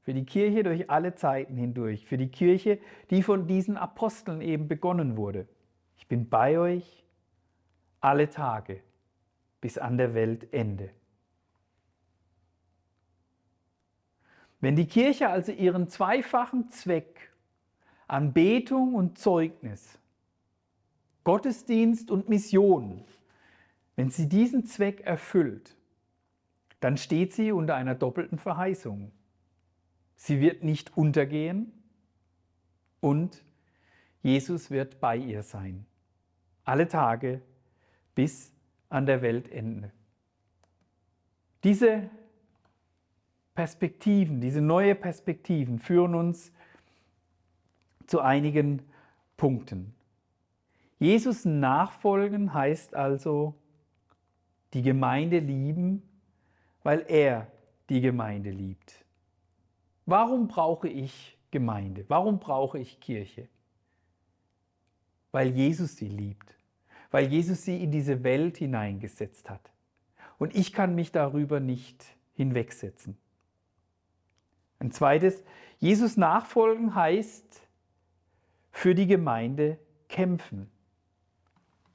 für 0.04 0.14
die 0.14 0.26
Kirche 0.26 0.64
durch 0.64 0.90
alle 0.90 1.16
Zeiten 1.16 1.58
hindurch, 1.58 2.06
für 2.06 2.16
die 2.16 2.30
Kirche, 2.30 2.80
die 3.10 3.22
von 3.22 3.48
diesen 3.48 3.76
Aposteln 3.76 4.40
eben 4.40 4.70
begonnen 4.70 5.18
wurde. 5.18 5.46
Ich 5.98 6.08
bin 6.08 6.30
bei 6.30 6.58
euch 6.58 7.04
alle 8.00 8.30
Tage 8.30 8.80
bis 9.60 9.78
an 9.78 9.98
der 9.98 10.14
Weltende. 10.14 10.92
Wenn 14.66 14.76
die 14.76 14.88
Kirche 14.88 15.30
also 15.30 15.52
ihren 15.52 15.90
zweifachen 15.90 16.72
Zweck, 16.72 17.32
Anbetung 18.08 18.96
und 18.96 19.20
Zeugnis, 19.20 20.00
Gottesdienst 21.24 22.10
und 22.10 22.30
Mission, 22.30 23.04
wenn 23.96 24.10
sie 24.10 24.28
diesen 24.28 24.66
Zweck 24.66 25.02
erfüllt, 25.02 25.78
dann 26.80 26.98
steht 26.98 27.32
sie 27.32 27.52
unter 27.52 27.76
einer 27.76 27.94
doppelten 27.94 28.40
Verheißung. 28.40 29.12
Sie 30.16 30.42
wird 30.42 30.64
nicht 30.64 30.98
untergehen 30.98 31.72
und 33.02 33.44
Jesus 34.24 34.72
wird 34.72 35.00
bei 35.00 35.16
ihr 35.16 35.44
sein. 35.44 35.86
Alle 36.64 36.88
Tage 36.88 37.44
bis 38.16 38.52
an 38.90 39.06
der 39.06 39.22
Weltende. 39.22 39.92
Diese 41.64 42.10
Perspektiven, 43.56 44.42
diese 44.42 44.62
neue 44.62 44.96
Perspektiven 44.96 45.80
führen 45.80 46.14
uns 46.14 46.52
zu 48.06 48.20
einigen 48.20 48.82
Punkten. 49.38 49.96
Jesus 51.00 51.46
nachfolgen 51.46 52.54
heißt 52.54 52.96
also 52.96 53.56
die 54.74 54.82
Gemeinde 54.82 55.40
lieben, 55.40 56.04
weil 56.84 57.06
er 57.08 57.48
die 57.90 58.02
Gemeinde 58.02 58.52
liebt. 58.52 59.06
Warum 60.06 60.48
brauche 60.48 60.88
ich 60.88 61.38
Gemeinde? 61.52 62.06
Warum 62.10 62.40
brauche 62.40 62.78
ich 62.78 63.00
Kirche? 63.00 63.48
Weil 65.32 65.50
Jesus 65.50 65.96
sie 65.96 66.08
liebt, 66.08 66.56
weil 67.12 67.28
Jesus 67.28 67.64
sie 67.64 67.82
in 67.82 67.92
diese 67.92 68.24
Welt 68.24 68.58
hineingesetzt 68.58 69.50
hat. 69.50 69.72
Und 70.38 70.56
ich 70.56 70.74
kann 70.74 70.96
mich 70.96 71.12
darüber 71.12 71.60
nicht 71.60 72.06
hinwegsetzen. 72.34 73.18
Ein 74.80 74.92
zweites, 74.92 75.44
Jesus 75.80 76.18
nachfolgen 76.18 76.96
heißt 76.96 77.62
für 78.72 78.96
die 78.96 79.08
Gemeinde 79.08 79.78
kämpfen. 80.10 80.70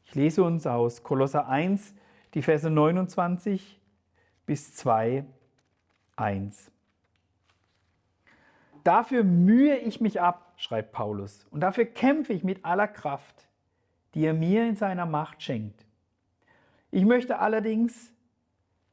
Ich 0.04 0.14
lese 0.14 0.42
uns 0.42 0.66
aus 0.66 1.02
Kolosser 1.02 1.48
1, 1.48 1.94
die 2.34 2.42
Verse 2.42 2.68
29 2.68 3.80
bis 4.46 4.74
2, 4.74 5.24
1. 6.16 6.70
Dafür 8.82 9.24
mühe 9.24 9.76
ich 9.76 10.00
mich 10.00 10.20
ab, 10.20 10.54
schreibt 10.56 10.92
Paulus, 10.92 11.46
und 11.50 11.60
dafür 11.60 11.84
kämpfe 11.84 12.32
ich 12.32 12.44
mit 12.44 12.64
aller 12.64 12.88
Kraft, 12.88 13.48
die 14.14 14.24
er 14.24 14.34
mir 14.34 14.68
in 14.68 14.76
seiner 14.76 15.06
Macht 15.06 15.42
schenkt. 15.42 15.84
Ich 16.90 17.04
möchte 17.04 17.38
allerdings, 17.38 18.12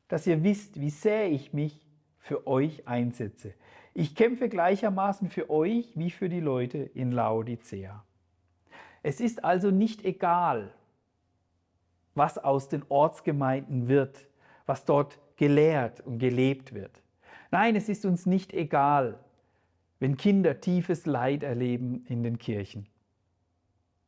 dass 0.07 0.27
ihr 0.27 0.43
wisst, 0.43 0.79
wie 0.79 0.89
sehr 0.89 1.31
ich 1.31 1.53
mich 1.53 1.85
für 2.19 2.45
euch 2.45 2.87
einsetze. 2.87 3.53
Ich 3.99 4.13
kämpfe 4.13 4.47
gleichermaßen 4.47 5.27
für 5.27 5.49
euch 5.49 5.89
wie 5.95 6.11
für 6.11 6.29
die 6.29 6.39
Leute 6.39 6.77
in 6.77 7.11
Laodicea. 7.11 8.05
Es 9.01 9.19
ist 9.19 9.43
also 9.43 9.71
nicht 9.71 10.05
egal, 10.05 10.71
was 12.13 12.37
aus 12.37 12.69
den 12.69 12.83
Ortsgemeinden 12.89 13.87
wird, 13.87 14.27
was 14.67 14.85
dort 14.85 15.17
gelehrt 15.35 16.01
und 16.01 16.19
gelebt 16.19 16.75
wird. 16.75 17.01
Nein, 17.49 17.75
es 17.75 17.89
ist 17.89 18.05
uns 18.05 18.27
nicht 18.27 18.53
egal, 18.53 19.17
wenn 19.97 20.15
Kinder 20.15 20.61
tiefes 20.61 21.07
Leid 21.07 21.41
erleben 21.41 22.05
in 22.07 22.21
den 22.21 22.37
Kirchen. 22.37 22.85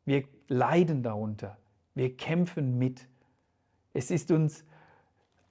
Wir 0.06 0.26
leiden 0.50 1.02
darunter, 1.02 1.58
wir 1.96 2.16
kämpfen 2.16 2.78
mit. 2.78 3.08
Es 3.96 4.12
ist 4.12 4.30
uns 4.30 4.64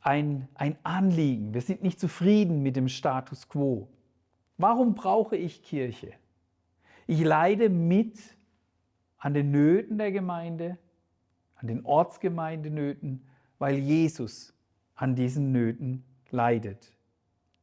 ein, 0.00 0.46
ein 0.54 0.78
Anliegen, 0.84 1.54
wir 1.54 1.60
sind 1.60 1.82
nicht 1.82 1.98
zufrieden 1.98 2.62
mit 2.62 2.76
dem 2.76 2.86
Status 2.86 3.48
quo. 3.48 3.88
Warum 4.58 4.94
brauche 4.94 5.36
ich 5.36 5.62
Kirche? 5.62 6.12
Ich 7.06 7.20
leide 7.20 7.68
mit 7.68 8.18
an 9.16 9.32
den 9.32 9.50
Nöten 9.50 9.98
der 9.98 10.12
Gemeinde, 10.12 10.78
an 11.54 11.68
den 11.68 11.84
Ortsgemeindenöten, 11.84 13.24
weil 13.58 13.78
Jesus 13.78 14.52
an 14.94 15.14
diesen 15.14 15.52
Nöten 15.52 16.04
leidet. 16.30 16.92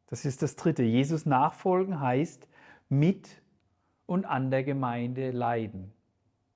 Das 0.07 0.25
ist 0.25 0.41
das 0.41 0.55
Dritte. 0.55 0.83
Jesus 0.83 1.25
nachfolgen 1.25 1.99
heißt 1.99 2.47
mit 2.89 3.41
und 4.05 4.25
an 4.25 4.49
der 4.49 4.63
Gemeinde 4.63 5.31
leiden. 5.31 5.91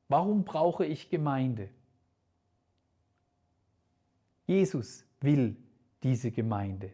Warum 0.07 0.45
brauche 0.45 0.85
ich 0.85 1.09
Gemeinde? 1.09 1.69
Jesus 4.45 5.05
will 5.21 5.57
diese 6.01 6.31
Gemeinde, 6.31 6.93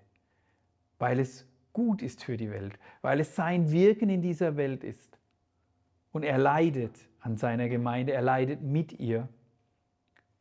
weil 0.97 1.19
es 1.19 1.47
gut 1.75 2.01
ist 2.01 2.23
für 2.23 2.37
die 2.37 2.49
Welt, 2.49 2.79
weil 3.01 3.19
es 3.19 3.35
sein 3.35 3.69
Wirken 3.69 4.09
in 4.09 4.21
dieser 4.21 4.55
Welt 4.55 4.83
ist. 4.83 5.19
Und 6.13 6.23
er 6.23 6.37
leidet 6.37 6.97
an 7.19 7.35
seiner 7.35 7.67
Gemeinde, 7.67 8.13
er 8.13 8.21
leidet 8.21 8.61
mit 8.61 8.97
ihr. 8.97 9.27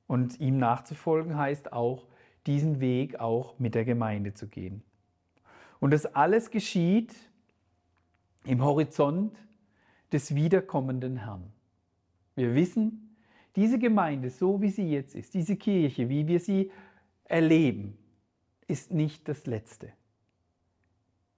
Und 0.06 0.38
ihm 0.38 0.58
nachzufolgen 0.58 1.36
heißt 1.36 1.72
auch, 1.72 2.06
diesen 2.46 2.78
Weg 2.80 3.18
auch 3.18 3.58
mit 3.58 3.74
der 3.74 3.84
Gemeinde 3.84 4.32
zu 4.32 4.46
gehen. 4.46 4.84
Und 5.80 5.90
das 5.90 6.06
alles 6.06 6.52
geschieht 6.52 7.12
im 8.44 8.62
Horizont 8.62 9.36
des 10.12 10.36
wiederkommenden 10.36 11.16
Herrn. 11.16 11.52
Wir 12.36 12.54
wissen, 12.54 13.16
diese 13.56 13.80
Gemeinde, 13.80 14.30
so 14.30 14.62
wie 14.62 14.70
sie 14.70 14.88
jetzt 14.88 15.16
ist, 15.16 15.34
diese 15.34 15.56
Kirche, 15.56 16.08
wie 16.08 16.28
wir 16.28 16.38
sie 16.38 16.70
erleben, 17.24 17.98
ist 18.68 18.92
nicht 18.92 19.28
das 19.28 19.46
Letzte. 19.46 19.92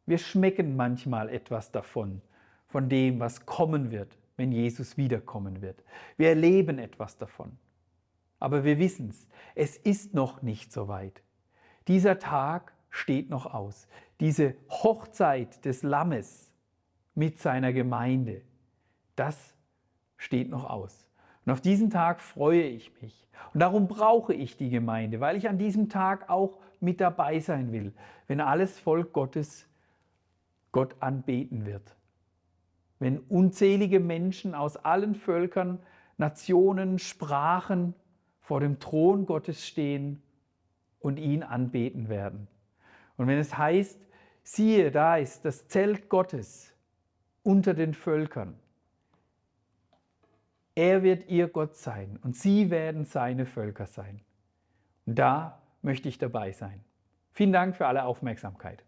Wir 0.07 0.19
schmecken 0.19 0.77
manchmal 0.77 1.29
etwas 1.29 1.73
davon, 1.73 2.23
von 2.69 2.89
dem, 2.89 3.19
was 3.21 3.45
kommen 3.45 3.91
wird, 3.91 4.17
wenn 4.37 4.53
Jesus 4.53 4.97
wiederkommen 4.97 5.63
wird. 5.63 5.83
Wir 6.17 6.29
erleben 6.31 6.79
etwas 6.79 7.19
davon. 7.19 7.59
Aber 8.39 8.65
wir 8.65 8.79
wissen 8.79 9.11
es, 9.11 9.29
es 9.55 9.77
ist 9.77 10.15
noch 10.15 10.43
nicht 10.43 10.73
so 10.73 10.89
weit. 10.89 11.23
Dieser 11.89 12.19
Tag 12.19 12.73
steht 12.91 13.31
noch 13.31 13.53
aus. 13.53 13.89
Diese 14.21 14.55
Hochzeit 14.71 15.65
des 15.65 15.83
Lammes 15.83 16.53
mit 17.15 17.39
seiner 17.39 17.73
Gemeinde, 17.73 18.43
das 19.17 19.55
steht 20.17 20.51
noch 20.51 20.69
aus. 20.69 21.07
Und 21.45 21.53
auf 21.53 21.61
diesen 21.61 21.91
Tag 21.91 22.21
freue 22.21 22.63
ich 22.63 22.93
mich. 23.01 23.27
Und 23.55 23.61
darum 23.61 23.89
brauche 23.89 24.35
ich 24.35 24.57
die 24.57 24.71
Gemeinde, 24.71 25.21
weil 25.21 25.37
ich 25.37 25.49
an 25.49 25.59
diesem 25.59 25.89
Tag 25.89 26.29
auch 26.29 26.59
mit 26.81 27.01
dabei 27.01 27.41
sein 27.41 27.73
will, 27.73 27.93
wenn 28.27 28.41
alles 28.41 28.79
Volk 28.79 29.13
Gottes 29.13 29.67
Gott 30.77 30.97
anbeten 31.01 31.65
wird. 31.65 31.97
Wenn 32.99 33.19
unzählige 33.19 33.99
Menschen 33.99 34.55
aus 34.55 34.77
allen 34.77 35.15
Völkern, 35.15 35.79
Nationen, 36.19 36.99
Sprachen, 36.99 37.95
vor 38.43 38.61
dem 38.61 38.79
Thron 38.79 39.25
Gottes 39.25 39.67
stehen 39.67 40.23
und 41.01 41.17
ihn 41.17 41.43
anbeten 41.43 42.11
werden. 42.11 42.47
Und 43.17 43.27
wenn 43.27 43.39
es 43.39 43.57
heißt, 43.57 43.99
siehe, 44.43 44.91
da 44.91 45.17
ist 45.17 45.47
das 45.47 45.67
Zelt 45.67 46.11
Gottes 46.11 46.75
unter 47.43 47.73
den 47.73 47.95
Völkern. 47.95 48.55
Er 50.75 51.03
wird 51.03 51.31
ihr 51.31 51.49
Gott 51.49 51.75
sein 51.77 52.19
und 52.23 52.37
sie 52.37 52.69
werden 52.69 53.07
seine 53.07 53.47
Völker 53.47 53.87
sein. 53.87 54.21
Und 55.07 55.19
da 55.19 55.63
möchte 55.81 56.11
ich 56.11 56.19
dabei 56.19 56.53
sein. 56.53 56.85
Vielen 57.33 57.55
Dank 57.55 57.77
für 57.77 57.87
alle 57.87 58.05
Aufmerksamkeit. 58.05 58.85